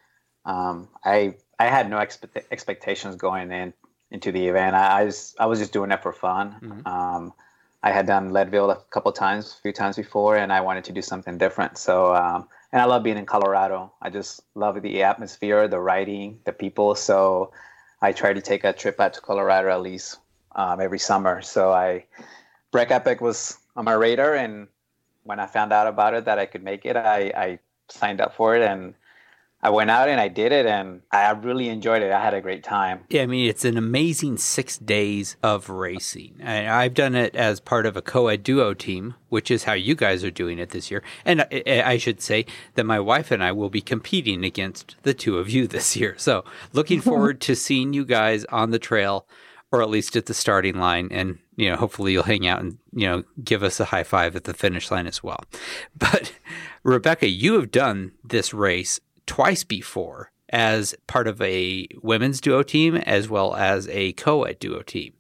[0.46, 3.74] Um, I I had no expe- expectations going in
[4.10, 4.76] into the event.
[4.76, 6.56] I, I, was I was just doing it for fun.
[6.62, 6.88] Mm-hmm.
[6.88, 7.34] Um,
[7.84, 10.92] I had done Leadville a couple times, a few times before, and I wanted to
[10.92, 11.78] do something different.
[11.78, 13.92] So um, and I love being in Colorado.
[14.02, 16.96] I just love the atmosphere, the writing, the people.
[16.96, 17.52] So
[18.02, 20.18] I try to take a trip out to Colorado at least
[20.56, 21.42] um, every summer.
[21.42, 22.06] So I
[22.72, 24.68] Breck Epic was on my radar, and
[25.24, 28.36] when I found out about it that I could make it, I, I signed up
[28.36, 28.96] for it, and
[29.64, 32.12] I went out and I did it, and I really enjoyed it.
[32.12, 33.02] I had a great time.
[33.10, 36.38] Yeah, I mean, it's an amazing six days of racing.
[36.40, 39.74] And I've done it as part of a co ed duo team, which is how
[39.74, 41.04] you guys are doing it this year.
[41.26, 45.38] And I should say that my wife and I will be competing against the two
[45.38, 46.16] of you this year.
[46.18, 46.44] So
[46.74, 49.28] looking forward to seeing you guys on the trail
[49.72, 52.78] or at least at the starting line and you know hopefully you'll hang out and
[52.94, 55.40] you know give us a high five at the finish line as well
[55.98, 56.34] but
[56.84, 62.96] rebecca you have done this race twice before as part of a women's duo team
[62.96, 65.14] as well as a co-ed duo team.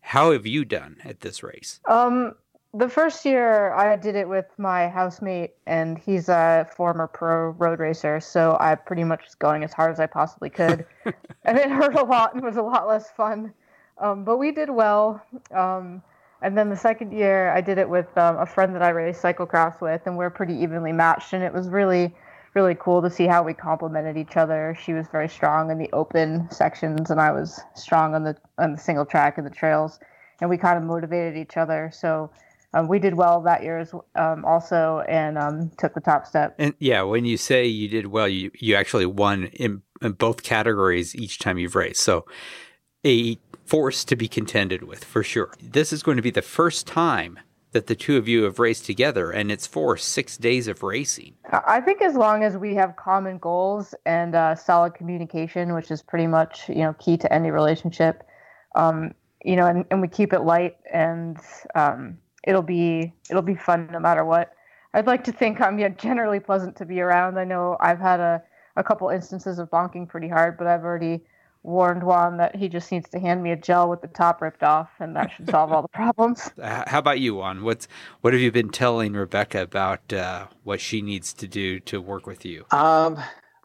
[0.00, 1.80] How have you done at this race?
[1.86, 2.34] Um,
[2.72, 7.80] the first year I did it with my housemate, and he's a former pro road
[7.80, 10.86] racer, so I pretty much was going as hard as I possibly could,
[11.44, 13.52] and it hurt a lot and was a lot less fun.
[13.98, 15.22] Um, but we did well.
[15.54, 16.02] Um,
[16.42, 19.20] and then the second year I did it with um, a friend that I race
[19.20, 22.14] cyclocross with, and we're pretty evenly matched, and it was really
[22.54, 24.76] really cool to see how we complemented each other.
[24.82, 28.72] She was very strong in the open sections, and I was strong on the on
[28.72, 30.00] the single track and the trails,
[30.40, 31.90] and we kind of motivated each other.
[31.92, 32.30] So
[32.72, 36.54] um, we did well that year as, um, also, and um, took the top step.
[36.58, 40.42] And yeah, when you say you did well, you you actually won in, in both
[40.42, 42.02] categories each time you've raced.
[42.02, 42.26] So
[43.04, 45.54] a force to be contended with for sure.
[45.62, 47.38] This is going to be the first time
[47.72, 51.34] that the two of you have raced together, and it's for six days of racing.
[51.52, 56.02] I think as long as we have common goals and uh, solid communication, which is
[56.02, 58.24] pretty much you know key to any relationship,
[58.74, 61.38] um, you know, and, and we keep it light, and
[61.74, 64.52] um, it'll be it'll be fun no matter what.
[64.92, 67.38] I'd like to think I'm yeah, generally pleasant to be around.
[67.38, 68.42] I know I've had a,
[68.76, 71.20] a couple instances of bonking pretty hard, but I've already
[71.62, 74.62] warned Juan that he just needs to hand me a gel with the top ripped
[74.62, 76.50] off, and that should solve all the problems.
[76.62, 77.62] How about you, Juan?
[77.62, 77.88] What's
[78.20, 82.26] what have you been telling Rebecca about uh, what she needs to do to work
[82.26, 82.64] with you?
[82.70, 83.18] Um,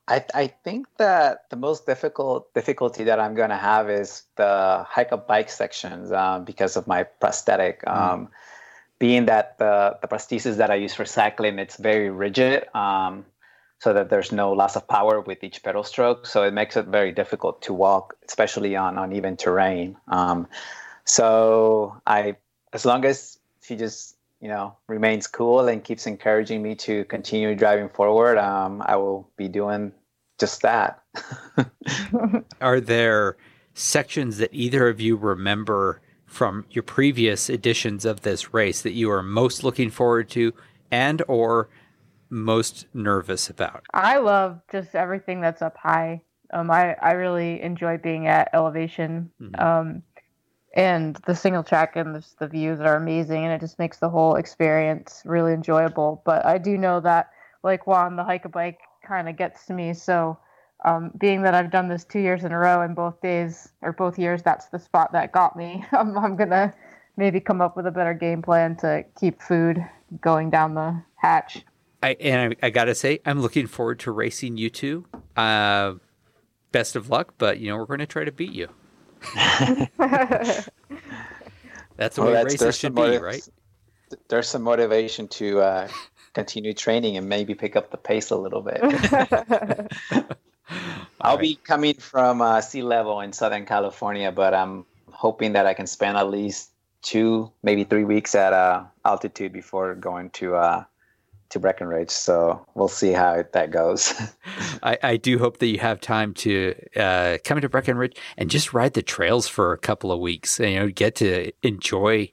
[0.08, 4.86] I I think that the most difficult difficulty that I'm going to have is the
[4.88, 7.84] hike up bike sections um, because of my prosthetic.
[7.86, 7.95] Mm.
[7.95, 8.29] Um,
[8.99, 12.65] being that the the prosthesis that I use for cycling, it's very rigid.
[12.75, 13.25] Um,
[13.79, 16.25] so that there's no loss of power with each pedal stroke.
[16.25, 19.97] So it makes it very difficult to walk, especially on uneven terrain.
[20.07, 20.47] Um,
[21.03, 22.38] so I,
[22.73, 27.55] as long as she just you know remains cool and keeps encouraging me to continue
[27.55, 29.91] driving forward, um, I will be doing
[30.39, 31.01] just that.
[32.61, 33.38] Are there
[33.73, 39.09] sections that either of you remember from your previous editions of this race that you
[39.09, 40.53] are most looking forward to,
[40.91, 41.69] and or
[42.35, 43.85] most nervous about?
[43.93, 46.21] I love just everything that's up high.
[46.53, 49.31] Um, I, I really enjoy being at elevation.
[49.41, 49.63] Mm-hmm.
[49.63, 50.03] Um,
[50.75, 54.09] and the single track and the, the views are amazing, and it just makes the
[54.09, 56.21] whole experience really enjoyable.
[56.25, 57.31] But I do know that,
[57.63, 59.93] like Juan, the hike a bike kind of gets to me.
[59.93, 60.37] So,
[60.83, 63.93] um, being that I've done this two years in a row, and both days or
[63.93, 65.85] both years, that's the spot that got me.
[65.93, 66.73] I'm, I'm gonna
[67.15, 69.81] maybe come up with a better game plan to keep food
[70.19, 71.63] going down the hatch.
[72.05, 75.05] I and I, I, gotta say, I'm looking forward to racing you two.
[75.35, 75.95] Uh,
[76.71, 78.69] best of luck, but you know we're going to try to beat you.
[79.35, 80.71] that's the
[82.17, 83.47] well, way that's, races should be, right?
[84.27, 85.87] There's some motivation to uh,
[86.33, 88.79] continue training and maybe pick up the pace a little bit.
[91.21, 91.41] I'll right.
[91.41, 95.87] be coming from uh, sea level in Southern California, but I'm hoping that I can
[95.87, 96.69] spend at least
[97.01, 100.83] two, maybe three weeks at uh, altitude before going to uh,
[101.55, 102.11] to Breckenridge.
[102.11, 104.13] So we'll see how that goes.
[104.83, 108.73] I, I, do hope that you have time to uh, come to Breckenridge and just
[108.73, 110.59] ride the trails for a couple of weeks.
[110.59, 112.31] And, you know, get to enjoy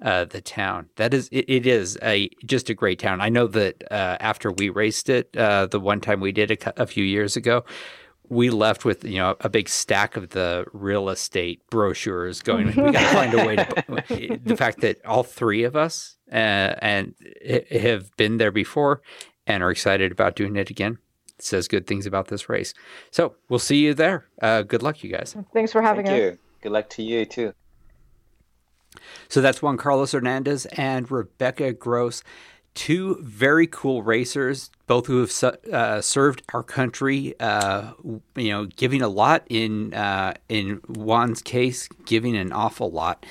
[0.00, 0.88] uh, the town.
[0.96, 3.20] That is, it, it is a just a great town.
[3.20, 6.82] I know that uh, after we raced it, uh, the one time we did a,
[6.82, 7.64] a few years ago,
[8.28, 12.72] we left with you know a big stack of the real estate brochures going we
[12.72, 17.14] got to find a way to the fact that all three of us uh, and
[17.70, 19.02] have been there before
[19.46, 20.98] and are excited about doing it again
[21.38, 22.72] says good things about this race
[23.10, 26.32] so we'll see you there uh, good luck you guys thanks for having Thank us
[26.32, 26.38] you.
[26.62, 27.52] good luck to you too
[29.28, 32.22] so that's Juan Carlos Hernandez and Rebecca Gross
[32.74, 37.34] two very cool racers, both who have uh, served our country.
[37.38, 37.92] Uh,
[38.36, 43.24] you know, giving a lot in uh, in Juan's case, giving an awful lot.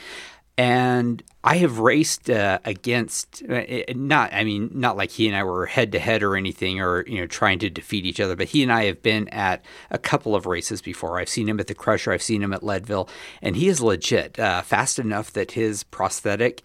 [0.62, 3.64] And I have raced uh, against uh,
[3.96, 7.04] not, I mean, not like he and I were head to head or anything, or
[7.08, 8.36] you know, trying to defeat each other.
[8.36, 11.18] But he and I have been at a couple of races before.
[11.18, 13.10] I've seen him at the Crusher, I've seen him at Leadville,
[13.42, 16.62] and he is legit, uh, fast enough that his prosthetic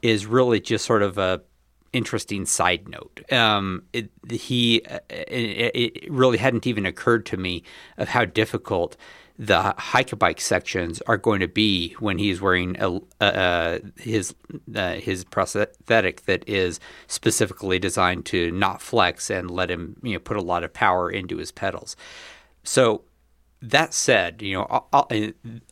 [0.00, 1.42] is really just sort of a
[1.92, 3.32] interesting side note.
[3.32, 4.76] Um, it, he
[5.10, 7.64] it, it really hadn't even occurred to me
[7.98, 8.96] of how difficult
[9.40, 14.34] the hike bike sections are going to be when he's wearing a, uh, his
[14.74, 20.18] uh, his prosthetic that is specifically designed to not flex and let him you know
[20.18, 21.96] put a lot of power into his pedals.
[22.64, 23.04] So
[23.62, 25.08] that said, you know, all, all,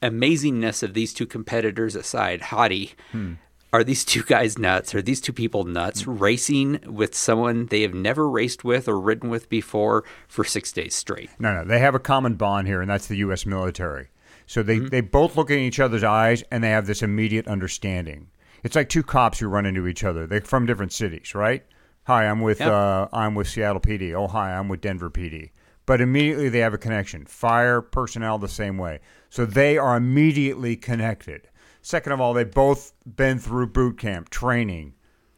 [0.03, 2.95] amazingness of these two competitors aside, Hottie.
[3.13, 3.35] Hmm
[3.73, 4.95] are these two guys nuts?
[4.95, 9.29] Are these two people nuts racing with someone they have never raced with or ridden
[9.29, 11.31] with before for six days straight?
[11.39, 11.65] No, no.
[11.65, 13.45] They have a common bond here, and that's the U.S.
[13.45, 14.09] military.
[14.47, 14.89] So they, mm-hmm.
[14.89, 18.29] they both look in each other's eyes and they have this immediate understanding.
[18.65, 20.27] It's like two cops who run into each other.
[20.27, 21.65] They're from different cities, right?
[22.05, 22.71] Hi, I'm with yep.
[22.71, 24.15] uh, I'm with Seattle PD.
[24.15, 25.51] Oh, hi, I'm with Denver PD.
[25.85, 27.27] But immediately they have a connection.
[27.27, 29.01] Fire personnel the same way.
[29.29, 31.48] So they are immediately connected.
[31.83, 34.95] Second of all, they've both been through boot camp training.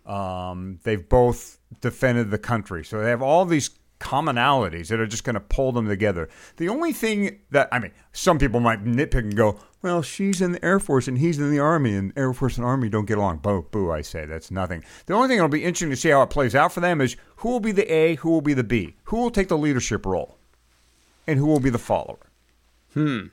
[0.07, 5.25] Um, they've both defended the country, so they have all these commonalities that are just
[5.25, 6.29] going to pull them together.
[6.57, 10.53] The only thing that I mean, some people might nitpick and go, "Well, she's in
[10.53, 13.19] the Air Force and he's in the Army, and Air Force and Army don't get
[13.19, 13.93] along." Boo, boo!
[13.93, 14.83] I say that's nothing.
[15.07, 17.17] The only thing that'll be interesting to see how it plays out for them is
[17.37, 20.07] who will be the A, who will be the B, who will take the leadership
[20.07, 20.39] role,
[21.27, 22.31] and who will be the follower.
[22.95, 23.27] Hmm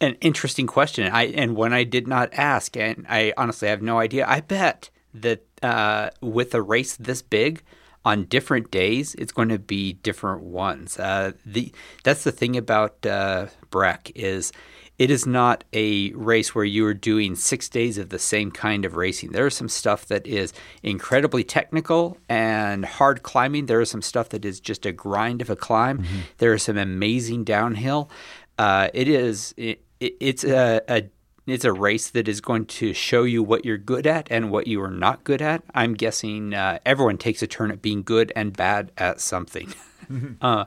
[0.00, 1.10] an interesting question.
[1.12, 4.26] I and one I did not ask, and I honestly have no idea.
[4.28, 7.62] I bet that uh, with a race this big,
[8.06, 10.96] on different days, it's going to be different ones.
[10.96, 11.72] Uh, the
[12.04, 14.52] that's the thing about uh, Breck is
[14.96, 18.84] it is not a race where you are doing six days of the same kind
[18.84, 19.32] of racing.
[19.32, 20.52] There is some stuff that is
[20.84, 23.66] incredibly technical and hard climbing.
[23.66, 25.98] There is some stuff that is just a grind of a climb.
[25.98, 26.18] Mm-hmm.
[26.38, 28.08] There is some amazing downhill.
[28.56, 29.52] Uh, it is
[30.00, 31.10] it, it's a, a
[31.46, 34.66] it's a race that is going to show you what you're good at and what
[34.66, 35.62] you are not good at.
[35.74, 39.72] I'm guessing uh, everyone takes a turn at being good and bad at something.
[40.10, 40.34] Mm-hmm.
[40.40, 40.64] uh,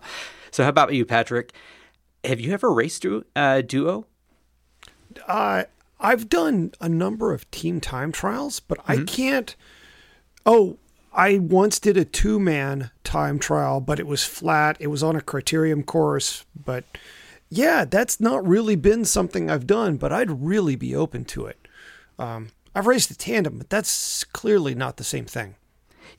[0.52, 1.54] so, how about you, Patrick?
[2.24, 4.06] Have you ever raced a uh, duo?
[5.28, 5.64] Uh,
[6.00, 9.02] I've done a number of team time trials, but mm-hmm.
[9.02, 9.56] I can't.
[10.46, 10.78] Oh,
[11.14, 14.78] I once did a two man time trial, but it was flat.
[14.80, 16.86] It was on a criterium course, but
[17.50, 21.68] yeah, that's not really been something I've done, but I'd really be open to it.
[22.18, 25.56] Um, I've raced a tandem, but that's clearly not the same thing.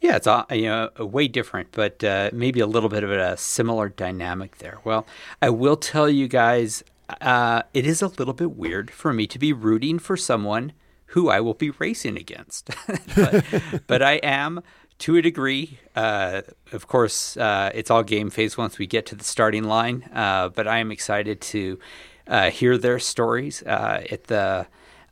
[0.01, 3.89] Yeah, it's you know way different, but uh, maybe a little bit of a similar
[3.89, 4.79] dynamic there.
[4.83, 5.07] Well,
[5.43, 6.83] I will tell you guys,
[7.21, 10.73] uh, it is a little bit weird for me to be rooting for someone
[11.07, 12.71] who I will be racing against,
[13.17, 13.45] but,
[13.87, 14.63] but I am
[15.01, 15.79] to a degree.
[15.97, 20.09] Uh, of course, uh, it's all game face once we get to the starting line,
[20.15, 21.79] uh, but I am excited to
[22.27, 24.67] uh, hear their stories uh, at the.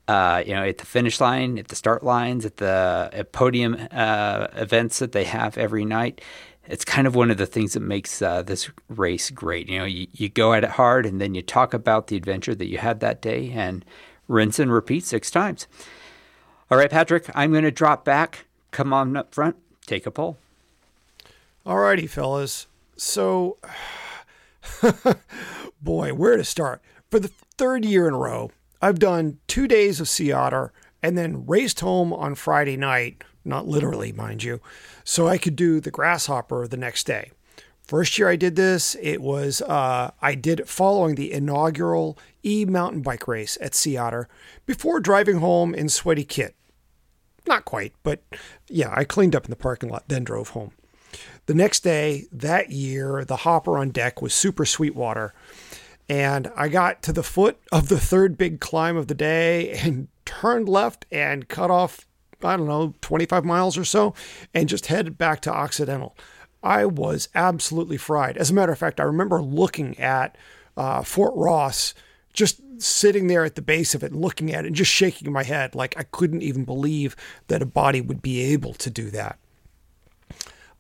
[0.09, 5.01] You know, at the finish line, at the start lines, at the at podium events
[5.01, 6.23] that they have every night,
[6.65, 9.69] it's kind of one of the things that makes this race great.
[9.69, 12.55] You know, you, you go at it hard, and then you talk about the adventure
[12.55, 13.85] that you had that day, and
[14.29, 15.67] rinse and repeat six times.
[16.71, 18.47] All right, Patrick, I'm going to drop back.
[18.71, 19.57] Come on up front
[19.89, 20.39] take a poll.
[21.67, 22.67] Alrighty, fellas.
[22.97, 23.59] So,
[25.83, 26.81] boy, where to start?
[27.11, 30.73] For the third year in a row, I've done two days of Sea Otter
[31.03, 34.61] and then raced home on Friday night, not literally, mind you,
[35.05, 37.31] so I could do the Grasshopper the next day.
[37.83, 42.67] First year I did this, it was uh, I did it following the inaugural e
[42.67, 44.29] mountain bike race at Sea Otter
[44.67, 46.55] before driving home in sweaty kit.
[47.49, 48.23] Not quite, but
[48.69, 50.73] yeah, I cleaned up in the parking lot, then drove home.
[51.47, 55.33] The next day, that year, the hopper on deck was Super Sweetwater.
[56.11, 60.09] And I got to the foot of the third big climb of the day and
[60.27, 62.07] turned left and cut off,
[62.43, 64.13] I don't know, 25 miles or so,
[64.53, 66.15] and just headed back to Occidental.
[66.63, 68.37] I was absolutely fried.
[68.37, 70.37] As a matter of fact, I remember looking at
[70.77, 71.95] uh, Fort Ross
[72.35, 75.43] just sitting there at the base of it, looking at it, and just shaking my
[75.43, 77.17] head like I couldn't even believe
[77.49, 79.39] that a body would be able to do that.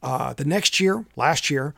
[0.02, 1.74] Uh, the next year, last year,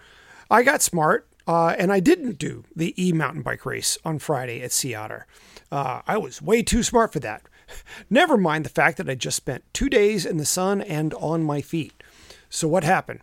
[0.50, 4.62] I got smart uh, and I didn't do the e mountain bike race on Friday
[4.62, 5.26] at Sea Otter.
[5.72, 7.42] Uh, I was way too smart for that.
[8.10, 11.42] Never mind the fact that I just spent two days in the sun and on
[11.42, 12.02] my feet.
[12.48, 13.20] So, what happened?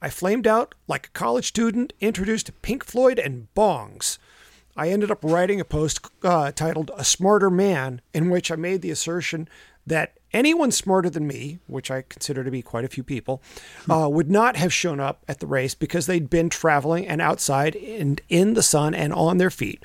[0.00, 4.18] I flamed out like a college student introduced Pink Floyd and bongs.
[4.78, 8.80] I ended up writing a post uh, titled A Smarter Man, in which I made
[8.80, 9.48] the assertion
[9.84, 13.42] that anyone smarter than me, which I consider to be quite a few people,
[13.90, 17.74] uh, would not have shown up at the race because they'd been traveling and outside
[17.74, 19.82] and in the sun and on their feet,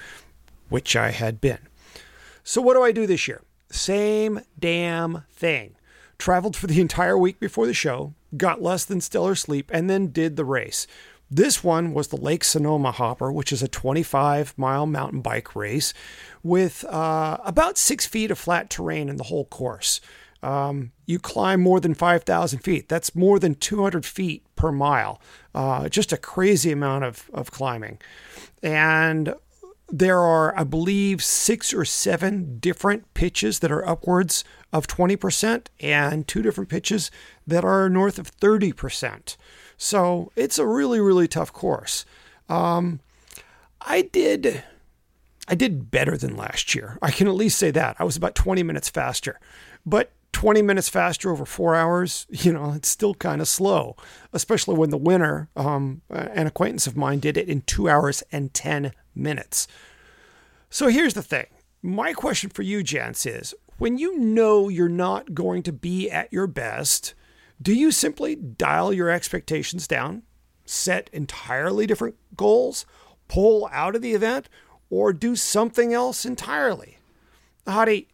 [0.69, 1.67] which I had been.
[2.43, 3.41] So, what do I do this year?
[3.71, 5.75] Same damn thing.
[6.19, 10.11] traveled for the entire week before the show, got less than stellar sleep, and then
[10.11, 10.85] did the race.
[11.29, 15.93] This one was the Lake Sonoma Hopper, which is a 25 mile mountain bike race
[16.43, 19.99] with uh, about six feet of flat terrain in the whole course.
[20.43, 22.89] Um, you climb more than 5,000 feet.
[22.89, 25.21] That's more than 200 feet per mile.
[25.55, 27.99] Uh, just a crazy amount of, of climbing.
[28.61, 29.33] And
[29.89, 34.43] there are, I believe, six or seven different pitches that are upwards
[34.73, 37.09] of 20% and two different pitches
[37.47, 39.37] that are north of 30%.
[39.83, 42.05] So it's a really, really tough course.
[42.47, 43.01] Um,
[43.81, 44.63] I did.
[45.45, 46.97] I did better than last year.
[47.01, 47.97] I can at least say that.
[47.99, 49.41] I was about 20 minutes faster.
[49.85, 53.97] But 20 minutes faster over four hours, you know, it's still kind of slow,
[54.31, 58.53] especially when the winner, um, an acquaintance of mine, did it in two hours and
[58.53, 59.67] 10 minutes.
[60.69, 61.47] So here's the thing.
[61.81, 66.31] My question for you, gents, is when you know you're not going to be at
[66.31, 67.15] your best,
[67.63, 70.23] do you simply dial your expectations down,
[70.65, 72.85] set entirely different goals,
[73.27, 74.49] pull out of the event,
[74.89, 76.97] or do something else entirely?
[77.65, 78.07] Hottie,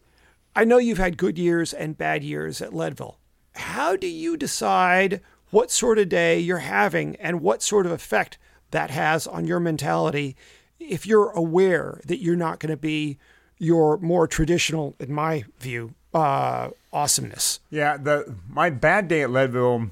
[0.54, 3.18] I know you've had good years and bad years at Leadville.
[3.56, 5.20] How do you decide
[5.50, 8.38] what sort of day you're having and what sort of effect
[8.70, 10.36] that has on your mentality
[10.78, 13.18] if you're aware that you're not going to be
[13.58, 17.60] your more traditional, in my view, uh, awesomeness?
[17.70, 19.90] Yeah, the my bad day at Leadville,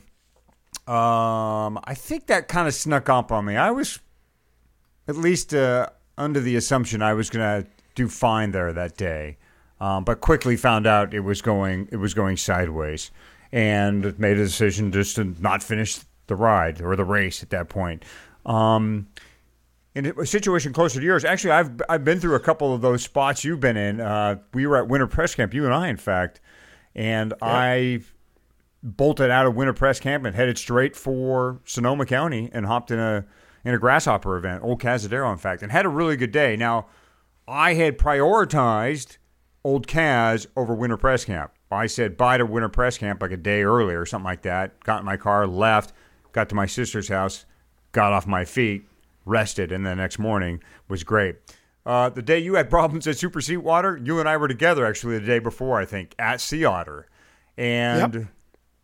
[0.86, 3.57] um, I think that kind of snuck up on me.
[3.57, 4.01] I was
[5.07, 9.38] at least uh, under the assumption I was going to do fine there that day
[9.80, 13.11] um, but quickly found out it was going it was going sideways,
[13.53, 17.68] and made a decision just to not finish the ride or the race at that
[17.68, 18.05] point.
[18.44, 19.09] Um,
[19.94, 23.03] in a situation closer to yours, actually, I've I've been through a couple of those
[23.03, 24.01] spots you've been in.
[24.01, 26.40] Uh, we were at Winter Press Camp, you and I, in fact,
[26.95, 27.49] and yeah.
[27.49, 28.01] I
[28.82, 32.99] bolted out of Winter Press Camp and headed straight for Sonoma County and hopped in
[32.99, 33.24] a
[33.64, 36.57] in a grasshopper event, Old Cazadero, in fact, and had a really good day.
[36.57, 36.86] Now,
[37.47, 39.18] I had prioritized
[39.64, 41.53] Old Cas over Winter Press Camp.
[41.70, 44.82] I said bye to Winter Press Camp like a day earlier or something like that.
[44.84, 45.93] Got in my car, left,
[46.32, 47.45] got to my sister's house,
[47.93, 48.84] got off my feet,
[49.24, 51.36] rested, and the next morning was great.
[51.89, 55.18] Uh, the day you had problems at Super Sweetwater, you and I were together actually
[55.18, 57.09] the day before, I think, at Sea Otter.
[57.57, 58.24] And yep.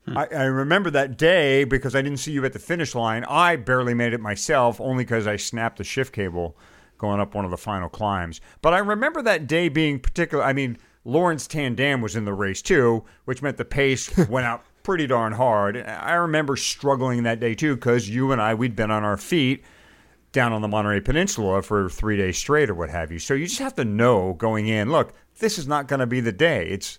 [0.07, 0.19] Hmm.
[0.19, 3.25] I, I, remember that day because I didn't see you at the finish line.
[3.29, 6.57] I barely made it myself, only because I snapped the shift cable
[6.99, 8.41] going up one of the final climbs.
[8.63, 10.43] But I remember that day being particular.
[10.43, 14.47] I mean, Laurens ten Dam was in the race too, which meant the pace went
[14.47, 15.77] out pretty darn hard.
[15.77, 19.65] I remember struggling that day too because you and I, we'd been on our feet
[20.35, 23.19] down on the Monterey Peninsula for three days straight or what have you.
[23.19, 26.21] So you just have to know going in, look, this is not going to be
[26.21, 26.67] the day.
[26.69, 26.99] It's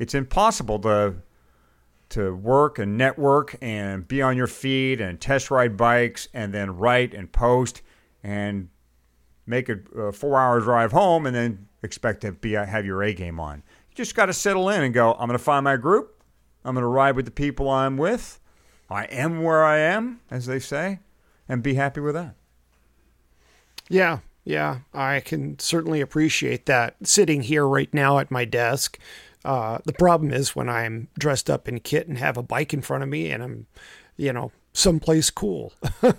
[0.00, 1.14] it's impossible to
[2.10, 6.76] to work and network and be on your feet and test ride bikes and then
[6.76, 7.82] write and post
[8.22, 8.68] and
[9.46, 13.14] make a, a four hour drive home and then expect to be have your A
[13.14, 13.62] game on.
[13.90, 16.22] You just got to settle in and go, I'm going to find my group.
[16.64, 18.40] I'm going to ride with the people I'm with.
[18.90, 21.00] I am where I am, as they say,
[21.48, 22.36] and be happy with that.
[23.88, 26.96] Yeah, yeah, I can certainly appreciate that.
[27.02, 28.98] Sitting here right now at my desk,
[29.44, 32.82] uh, the problem is when I'm dressed up in kit and have a bike in
[32.82, 33.66] front of me and I'm,
[34.16, 35.72] you know, someplace cool.
[36.02, 36.12] uh,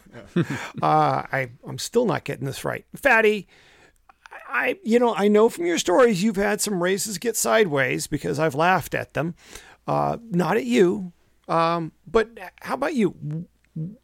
[0.82, 3.47] I I'm still not getting this right, Fatty.
[4.47, 8.39] I you know I know from your stories you've had some races get sideways because
[8.39, 9.36] I've laughed at them.
[9.88, 11.11] Uh, not at you,
[11.47, 12.30] um, but
[12.61, 13.47] how about you?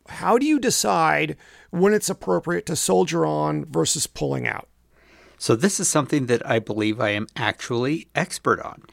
[0.07, 1.37] How do you decide
[1.69, 4.67] when it's appropriate to soldier on versus pulling out?
[5.37, 8.83] So this is something that I believe I am actually expert on.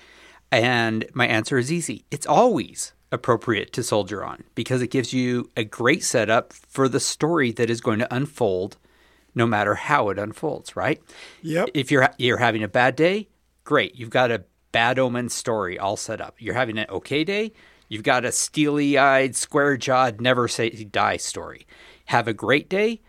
[0.51, 2.05] And my answer is easy.
[2.11, 7.01] It's always appropriate to soldier on because it gives you a great setup for the
[7.01, 8.77] story that is going to unfold
[9.35, 11.03] no matter how it unfolds, right?
[11.43, 11.71] Yep.
[11.75, 13.29] If you're you're having a bad day,
[13.65, 13.95] great.
[13.95, 16.37] You've got a bad omen story all set up.
[16.39, 17.53] You're having an okay day,
[17.89, 21.67] you've got a steely-eyed, square-jawed, never say die story.
[22.07, 23.01] Have a great day,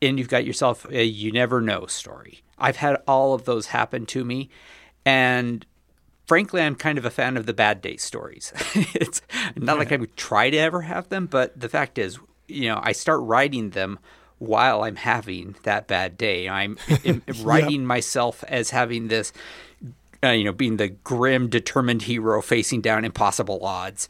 [0.00, 2.42] and you've got yourself a you never know story.
[2.58, 4.48] I've had all of those happen to me
[5.04, 5.66] and
[6.26, 8.52] frankly, I'm kind of a fan of the bad day stories.
[8.94, 9.20] it's
[9.56, 9.78] not yeah.
[9.78, 12.92] like I would try to ever have them, but the fact is, you know, I
[12.92, 13.98] start writing them
[14.38, 16.48] while I'm having that bad day.
[16.48, 16.78] I'm
[17.42, 17.86] writing yep.
[17.86, 19.32] myself as having this,
[20.24, 24.08] uh, you know, being the grim, determined hero facing down impossible odds.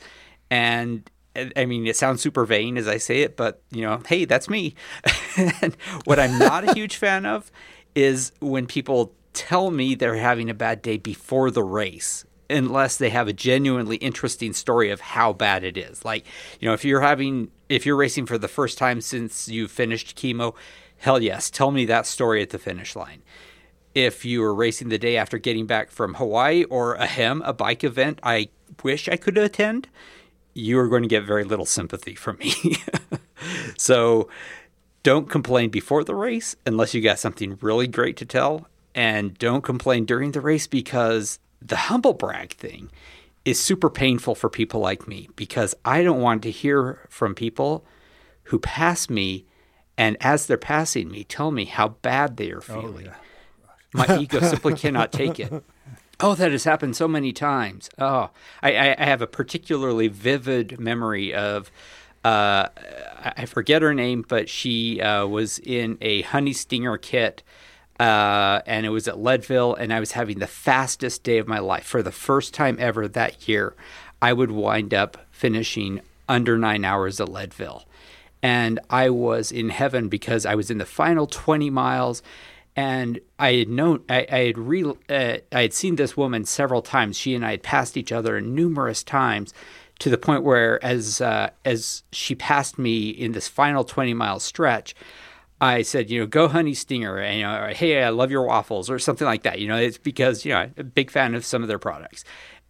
[0.50, 1.10] And
[1.56, 4.50] I mean, it sounds super vain as I say it, but, you know, hey, that's
[4.50, 4.74] me.
[5.36, 7.50] and what I'm not a huge fan of
[7.94, 13.08] is when people tell me they're having a bad day before the race unless they
[13.08, 16.04] have a genuinely interesting story of how bad it is.
[16.04, 16.26] Like,
[16.60, 20.16] you know, if you're having if you're racing for the first time since you finished
[20.18, 20.54] chemo,
[20.98, 23.22] hell yes, tell me that story at the finish line.
[23.94, 27.52] If you were racing the day after getting back from Hawaii or a HEM, a
[27.52, 28.48] bike event I
[28.82, 29.88] wish I could attend,
[30.54, 32.76] you are going to get very little sympathy from me.
[33.76, 34.28] so
[35.02, 38.68] don't complain before the race unless you got something really great to tell.
[38.94, 42.90] And don't complain during the race because the humble brag thing
[43.44, 47.84] is super painful for people like me because I don't want to hear from people
[48.44, 49.46] who pass me
[49.96, 53.08] and as they're passing me tell me how bad they are oh, feeling.
[53.08, 53.16] Oh, yeah.
[53.92, 55.52] My ego simply cannot take it.
[56.24, 57.90] Oh, that has happened so many times.
[57.98, 58.30] Oh,
[58.62, 61.68] I, I have a particularly vivid memory of.
[62.22, 62.68] Uh,
[63.24, 67.42] I forget her name, but she uh, was in a honey stinger kit
[68.02, 71.60] uh, and it was at Leadville, and I was having the fastest day of my
[71.60, 71.84] life.
[71.84, 73.76] For the first time ever that year,
[74.20, 77.84] I would wind up finishing under nine hours at Leadville.
[78.42, 82.24] And I was in heaven because I was in the final 20 miles.
[82.74, 84.94] And I had known, I, I had re, uh,
[85.52, 87.18] I had seen this woman several times.
[87.18, 89.52] She and I had passed each other numerous times,
[90.02, 94.40] to the point where, as uh, as she passed me in this final 20 mile
[94.40, 94.96] stretch,
[95.60, 98.90] I said, you know, go honey stinger, and, you know, hey, I love your waffles,
[98.90, 99.60] or something like that.
[99.60, 102.24] You know, it's because you know, I'm a big fan of some of their products.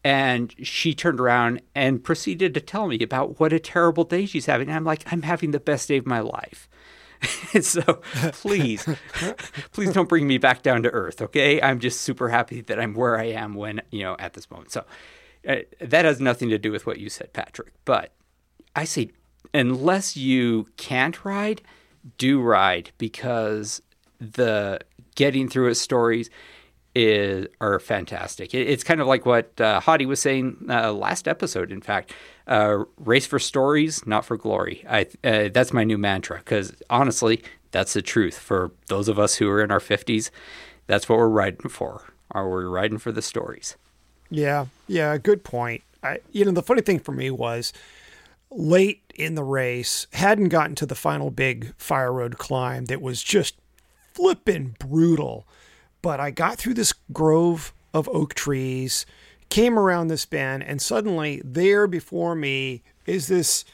[0.04, 4.46] And she turned around and proceeded to tell me about what a terrible day she's
[4.46, 4.68] having.
[4.68, 6.68] And I'm like, I'm having the best day of my life.
[7.60, 7.82] so
[8.32, 8.86] please,
[9.72, 11.60] please don't bring me back down to earth, okay?
[11.60, 14.72] I'm just super happy that I'm where I am when, you know, at this moment.
[14.72, 14.84] So
[15.46, 17.72] uh, that has nothing to do with what you said, Patrick.
[17.84, 18.12] But
[18.74, 19.10] I say,
[19.54, 21.62] unless you can't ride,
[22.18, 23.82] do ride because
[24.18, 24.80] the
[25.14, 26.30] getting through it stories
[26.94, 28.54] is are fantastic.
[28.54, 31.72] It, it's kind of like what uh, was saying uh, last episode.
[31.72, 32.12] In fact,
[32.46, 34.84] uh, race for stories, not for glory.
[34.88, 39.36] I uh, that's my new mantra because honestly, that's the truth for those of us
[39.36, 40.30] who are in our fifties.
[40.86, 42.12] That's what we're riding for.
[42.30, 43.76] Are we riding for the stories?
[44.30, 45.82] Yeah, yeah, good point.
[46.02, 47.72] I, you know, the funny thing for me was
[48.50, 53.22] late in the race, hadn't gotten to the final big fire road climb that was
[53.22, 53.54] just
[54.14, 55.46] flippin' brutal.
[56.00, 59.06] But I got through this grove of oak trees,
[59.52, 63.66] came around this bend, and suddenly there before me is this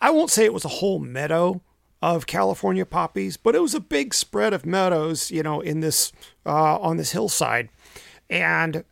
[0.00, 1.60] I won't say it was a whole meadow
[2.00, 6.12] of California poppies, but it was a big spread of meadows, you know, in this
[6.46, 7.68] uh, on this hillside.
[8.30, 8.84] And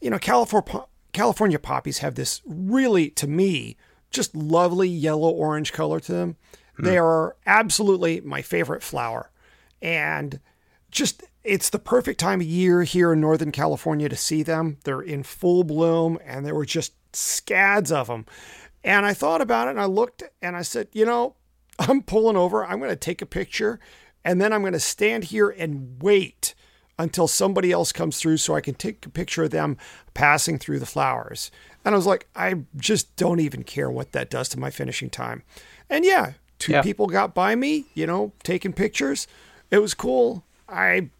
[0.00, 3.76] you know, California California poppies have this really to me
[4.10, 6.36] just lovely yellow orange color to them.
[6.76, 6.86] Hmm.
[6.86, 9.30] They are absolutely my favorite flower.
[9.80, 10.40] And
[10.90, 14.78] just it's the perfect time of year here in Northern California to see them.
[14.84, 18.26] They're in full bloom and there were just scads of them.
[18.84, 21.34] And I thought about it and I looked and I said, you know,
[21.78, 22.64] I'm pulling over.
[22.64, 23.80] I'm going to take a picture
[24.24, 26.54] and then I'm going to stand here and wait
[26.98, 29.76] until somebody else comes through so I can take a picture of them
[30.14, 31.50] passing through the flowers.
[31.84, 35.08] And I was like, I just don't even care what that does to my finishing
[35.08, 35.44] time.
[35.88, 36.82] And yeah, two yeah.
[36.82, 39.28] people got by me, you know, taking pictures.
[39.70, 40.44] It was cool.
[40.68, 41.10] I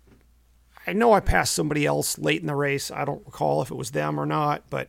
[0.89, 2.91] I know I passed somebody else late in the race.
[2.91, 4.89] I don't recall if it was them or not, but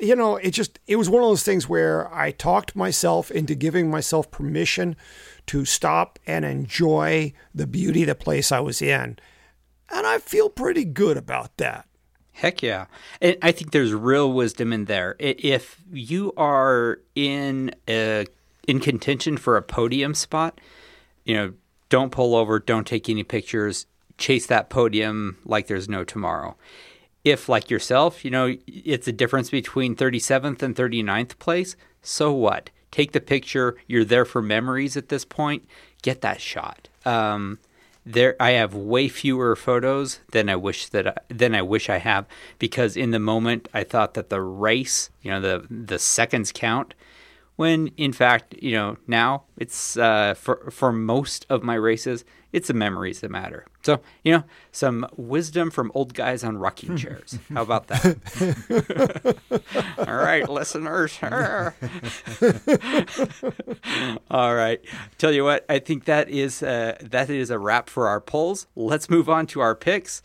[0.00, 3.54] you know, it just it was one of those things where I talked myself into
[3.54, 4.96] giving myself permission
[5.46, 9.18] to stop and enjoy the beauty of the place I was in.
[9.90, 11.86] And I feel pretty good about that.
[12.32, 12.86] Heck yeah.
[13.20, 15.14] And I think there's real wisdom in there.
[15.20, 18.26] If you are in a,
[18.66, 20.60] in contention for a podium spot,
[21.24, 21.52] you know,
[21.90, 23.86] don't pull over, don't take any pictures,
[24.22, 26.56] chase that podium like there's no tomorrow.
[27.24, 32.70] If like yourself, you know, it's a difference between 37th and 39th place, so what?
[32.90, 35.66] Take the picture, you're there for memories at this point,
[36.02, 36.88] get that shot.
[37.04, 37.58] Um,
[38.04, 41.98] there I have way fewer photos than I wish that I, than I wish I
[41.98, 42.26] have
[42.58, 46.94] because in the moment I thought that the race, you know, the the seconds count.
[47.62, 52.66] When in fact, you know, now it's uh, for for most of my races, it's
[52.66, 53.66] the memories that matter.
[53.84, 54.42] So, you know,
[54.72, 57.38] some wisdom from old guys on rocking chairs.
[57.54, 59.36] How about that?
[59.96, 61.16] All right, listeners.
[64.28, 64.80] All right.
[65.18, 68.66] Tell you what, I think that is uh, that is a wrap for our polls.
[68.74, 70.20] Let's move on to our picks.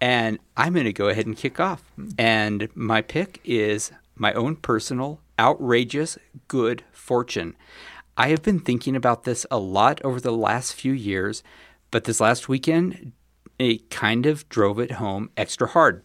[0.00, 1.82] And I'm going to go ahead and kick off.
[2.16, 6.18] And my pick is my own personal outrageous
[6.48, 7.56] good fortune.
[8.16, 11.42] I have been thinking about this a lot over the last few years
[11.90, 13.12] but this last weekend,
[13.58, 16.04] it kind of drove it home extra hard.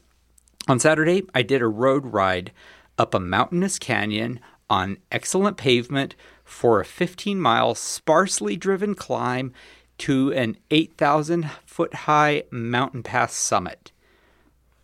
[0.67, 2.51] On Saturday, I did a road ride
[2.97, 9.51] up a mountainous canyon on excellent pavement for a 15 mile sparsely driven climb
[9.97, 13.91] to an 8,000 foot high mountain pass summit.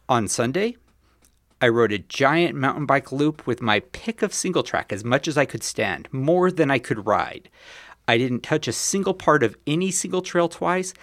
[0.09, 0.75] On Sunday,
[1.62, 5.28] I rode a giant mountain bike loop with my pick of single track as much
[5.28, 7.49] as I could stand, more than I could ride.
[8.07, 10.93] I didn't touch a single part of any single trail twice,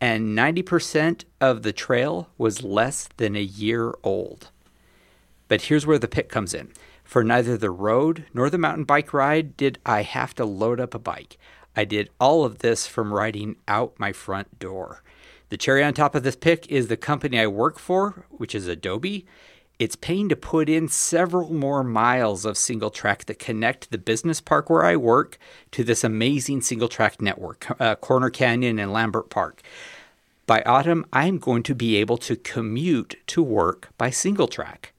[0.00, 4.50] and 90% of the trail was less than a year old.
[5.48, 6.72] But here's where the pick comes in.
[7.02, 10.94] For neither the road nor the mountain bike ride did I have to load up
[10.94, 11.38] a bike.
[11.76, 15.02] I did all of this from riding out my front door.
[15.48, 18.66] The cherry on top of this pick is the company I work for, which is
[18.66, 19.26] Adobe.
[19.78, 24.40] It's paying to put in several more miles of single track that connect the business
[24.40, 25.36] park where I work
[25.72, 29.62] to this amazing single track network, uh, Corner Canyon and Lambert Park.
[30.46, 34.92] By autumn, I'm going to be able to commute to work by single track.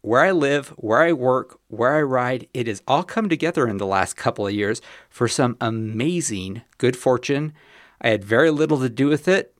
[0.00, 3.76] Where I live, where I work, where I ride, it has all come together in
[3.76, 4.80] the last couple of years
[5.10, 7.52] for some amazing good fortune.
[8.00, 9.54] I had very little to do with it,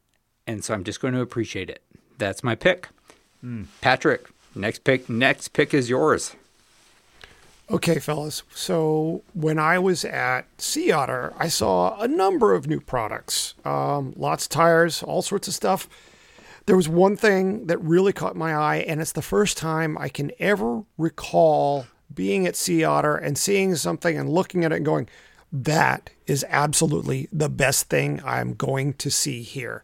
[0.46, 1.82] and so I'm just going to appreciate it.
[2.16, 2.88] That's my pick.
[3.44, 3.66] Mm.
[3.80, 5.08] Patrick, next pick.
[5.08, 6.34] Next pick is yours.
[7.70, 8.42] Okay, fellas.
[8.54, 14.12] So when I was at Sea Otter, I saw a number of new products, um,
[14.16, 15.88] lots of tires, all sorts of stuff.
[16.66, 20.08] There was one thing that really caught my eye, and it's the first time I
[20.08, 24.84] can ever recall being at Sea Otter and seeing something and looking at it and
[24.84, 25.08] going,
[25.50, 29.82] that is absolutely the best thing I'm going to see here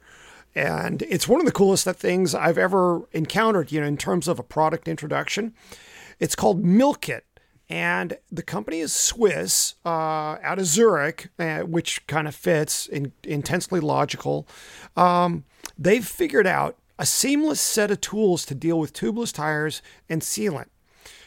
[0.58, 4.40] and it's one of the coolest things I've ever encountered, you know, in terms of
[4.40, 5.54] a product introduction.
[6.18, 7.20] It's called Milkit,
[7.70, 13.12] and the company is Swiss, uh, out of Zurich, uh, which kind of fits, in,
[13.22, 14.48] intensely logical.
[14.96, 15.44] Um,
[15.78, 20.66] they've figured out a seamless set of tools to deal with tubeless tires and sealant.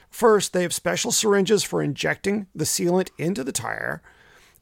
[0.09, 4.01] First, they have special syringes for injecting the sealant into the tire.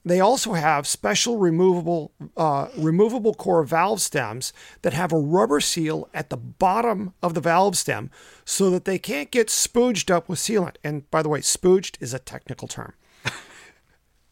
[0.06, 6.08] They also have special removable uh, removable core valve stems that have a rubber seal
[6.14, 8.10] at the bottom of the valve stem
[8.45, 10.76] so that they can't get spooged up with sealant.
[10.84, 12.93] And by the way, spooged is a technical term.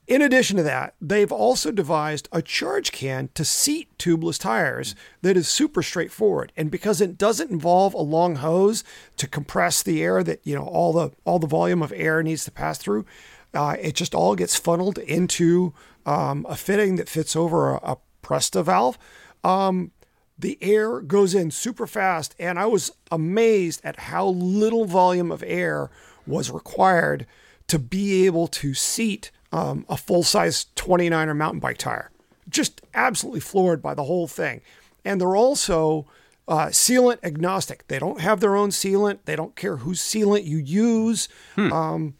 [0.07, 5.35] In addition to that, they've also devised a charge can to seat tubeless tires that
[5.35, 6.53] is super straightforward.
[6.55, 8.85] And because it doesn't involve a long hose
[9.17, 12.45] to compress the air that, you know, all the all the volume of air needs
[12.45, 13.05] to pass through,
[13.53, 15.73] uh, it just all gets funneled into
[16.05, 18.97] um, a fitting that fits over a, a Presta valve.
[19.43, 19.91] Um,
[20.37, 25.43] the air goes in super fast, and I was amazed at how little volume of
[25.45, 25.89] air
[26.27, 27.25] was required
[27.67, 32.11] to be able to seat um, a full size 29er mountain bike tire.
[32.49, 34.61] Just absolutely floored by the whole thing.
[35.03, 36.05] And they're also
[36.47, 37.87] uh, sealant agnostic.
[37.87, 41.27] They don't have their own sealant, they don't care whose sealant you use.
[41.55, 41.73] Hmm.
[41.73, 42.13] Um,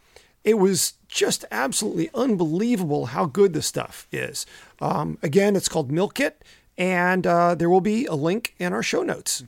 [0.43, 4.45] it was just absolutely unbelievable how good this stuff is.
[4.81, 6.33] Um, again, it's called Milkit,
[6.77, 9.43] and uh, there will be a link in our show notes.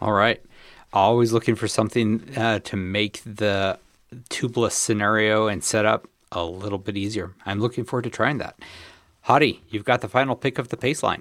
[0.00, 0.42] All right.
[0.92, 3.78] Always looking for something uh, to make the
[4.30, 7.34] tubeless scenario and setup a little bit easier.
[7.44, 8.58] I'm looking forward to trying that.
[9.26, 11.20] Hottie, you've got the final pick of the pace line.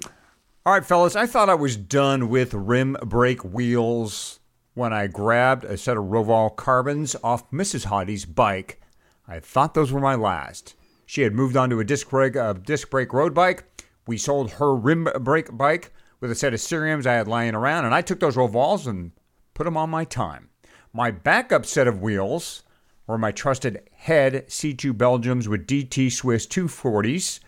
[0.65, 4.39] All right, fellas, I thought I was done with rim brake wheels
[4.73, 7.85] when I grabbed a set of Roval carbons off Mrs.
[7.85, 8.79] Hottie's bike
[9.27, 10.75] I thought those were my last.
[11.05, 13.63] She had moved on to a disc brake, a disc brake road bike.
[14.07, 17.85] We sold her rim brake bike with a set of Ceriums I had lying around,
[17.85, 19.11] and I took those Rovals and
[19.53, 20.49] put them on my time.
[20.93, 22.63] My backup set of wheels
[23.05, 27.39] were my trusted HED C2 Belgiums with DT Swiss 240s,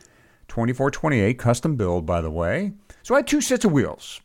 [0.47, 2.73] 2428 custom build, by the way.
[3.03, 4.21] So I had two sets of wheels.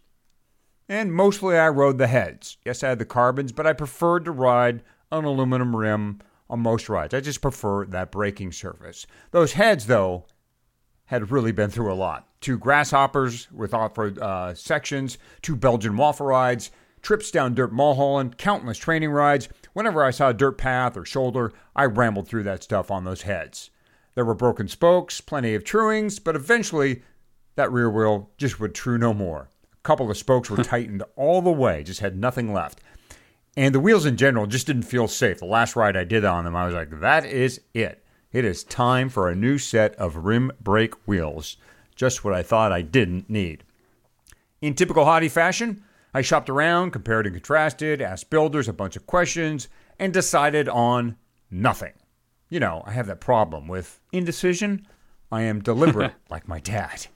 [0.88, 2.57] And mostly I rode the HEDs.
[2.64, 6.88] Yes, I had the carbons, but I preferred to ride an aluminum rim on most
[6.88, 7.14] rides.
[7.14, 9.07] I just prefer that braking surface.
[9.30, 10.26] Those HEDs, though,
[11.07, 12.28] had really been through a lot.
[12.40, 16.70] Two grasshoppers with off-road uh, sections, two Belgian waffle rides,
[17.03, 19.49] trips down dirt Mulholland, countless training rides.
[19.72, 23.22] Whenever I saw a dirt path or shoulder, I rambled through that stuff on those
[23.22, 23.70] HEDs.
[24.14, 27.03] There were broken spokes, plenty of truings, but eventually
[27.57, 29.49] that rear wheel just would true no more.
[29.72, 32.80] A couple of spokes were tightened all the way, just had nothing left.
[33.57, 35.38] And the wheels in general just didn't feel safe.
[35.38, 38.05] The last ride I did on them, I was like, that is it.
[38.32, 41.57] It is time for a new set of rim brake wheels.
[41.94, 43.62] Just what I thought I didn't need.
[44.61, 49.07] In typical Hottie fashion, I shopped around, compared and contrasted, asked builders a bunch of
[49.07, 51.16] questions, and decided on
[51.50, 51.92] nothing.
[52.48, 54.86] You know, I have that problem with indecision.
[55.30, 57.07] I am deliberate, like my dad.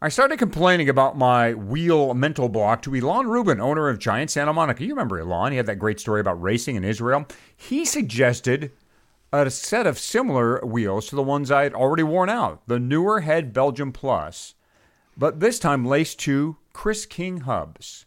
[0.00, 4.52] I started complaining about my wheel mental block to Elon Rubin, owner of Giant Santa
[4.52, 4.84] Monica.
[4.84, 5.50] You remember Elon?
[5.50, 7.26] He had that great story about racing in Israel.
[7.56, 8.70] He suggested
[9.32, 13.22] a set of similar wheels to the ones I had already worn out, the newer
[13.22, 14.54] HED Belgium Plus,
[15.16, 18.06] but this time laced to Chris King hubs.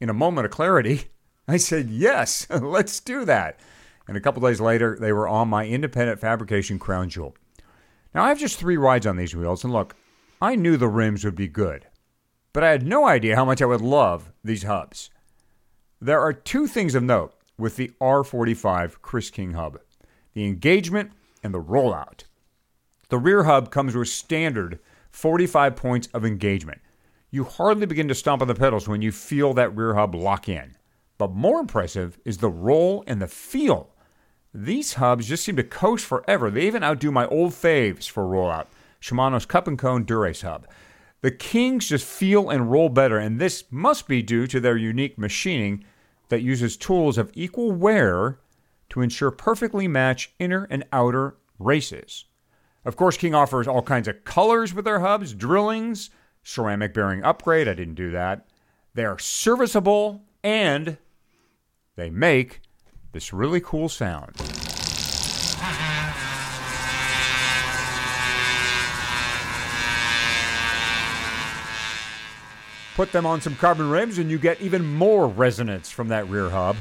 [0.00, 1.06] In a moment of clarity,
[1.48, 3.58] I said, Yes, let's do that.
[4.06, 7.34] And a couple days later, they were on my independent fabrication crown jewel.
[8.14, 9.96] Now, I have just three rides on these wheels, and look,
[10.40, 11.86] I knew the rims would be good,
[12.52, 15.10] but I had no idea how much I would love these hubs.
[16.00, 19.78] There are two things of note with the R45 Chris King hub
[20.34, 21.12] the engagement
[21.44, 22.24] and the rollout.
[23.08, 24.80] The rear hub comes with standard
[25.12, 26.80] 45 points of engagement.
[27.30, 30.48] You hardly begin to stomp on the pedals when you feel that rear hub lock
[30.48, 30.76] in.
[31.18, 33.94] But more impressive is the roll and the feel.
[34.52, 36.50] These hubs just seem to coast forever.
[36.50, 38.66] They even outdo my old faves for rollout.
[39.04, 40.66] Shimano's Cup and Cone Dura-Ace hub.
[41.20, 45.18] The Kings just feel and roll better, and this must be due to their unique
[45.18, 45.84] machining
[46.30, 48.38] that uses tools of equal wear
[48.88, 52.24] to ensure perfectly match inner and outer races.
[52.86, 56.08] Of course, King offers all kinds of colors with their hubs, drillings,
[56.42, 57.68] ceramic bearing upgrade.
[57.68, 58.46] I didn't do that.
[58.94, 60.96] They are serviceable and
[61.96, 62.62] they make
[63.12, 64.53] this really cool sound.
[72.94, 76.50] Put them on some carbon rims and you get even more resonance from that rear
[76.50, 76.76] hub.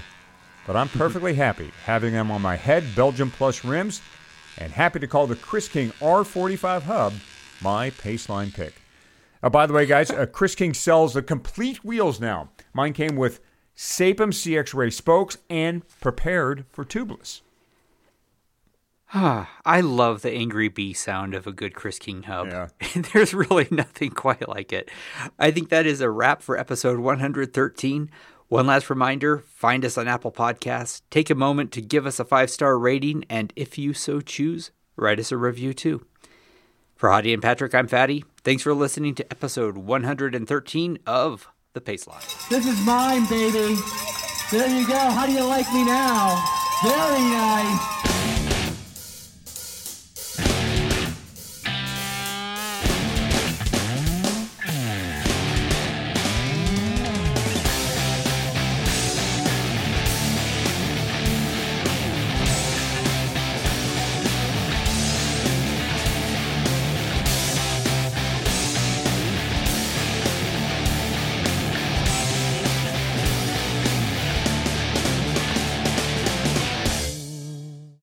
[0.68, 4.02] But I'm perfectly happy having them on my HED Belgium Plus rims
[4.58, 7.14] and happy to call the Chris King R45 hub
[7.62, 8.76] my Paceline pick.
[9.42, 12.50] Uh, by the way, guys, uh, Chris King sells the complete wheels now.
[12.74, 13.40] Mine came with
[13.76, 17.42] Sapim CX Ray spokes and prepared for tubeless.
[19.16, 22.48] Ah, I love the angry bee sound of a good Chris King hub.
[22.48, 22.70] Yeah.
[23.14, 24.90] There's really nothing quite like it.
[25.38, 28.10] I think that is a wrap for episode 113.
[28.48, 31.02] One last reminder find us on Apple Podcasts.
[31.12, 34.72] Take a moment to give us a five star rating, and if you so choose,
[34.96, 36.06] write us a review too.
[36.96, 38.26] For Hottie and Patrick, I'm Fatty.
[38.44, 42.50] Thanks for listening to episode 113 of The Pace Paceline.
[42.50, 43.76] This is mine, baby.
[44.52, 44.98] There you go.
[44.98, 46.44] How do you like me now?
[46.84, 48.13] Very nice.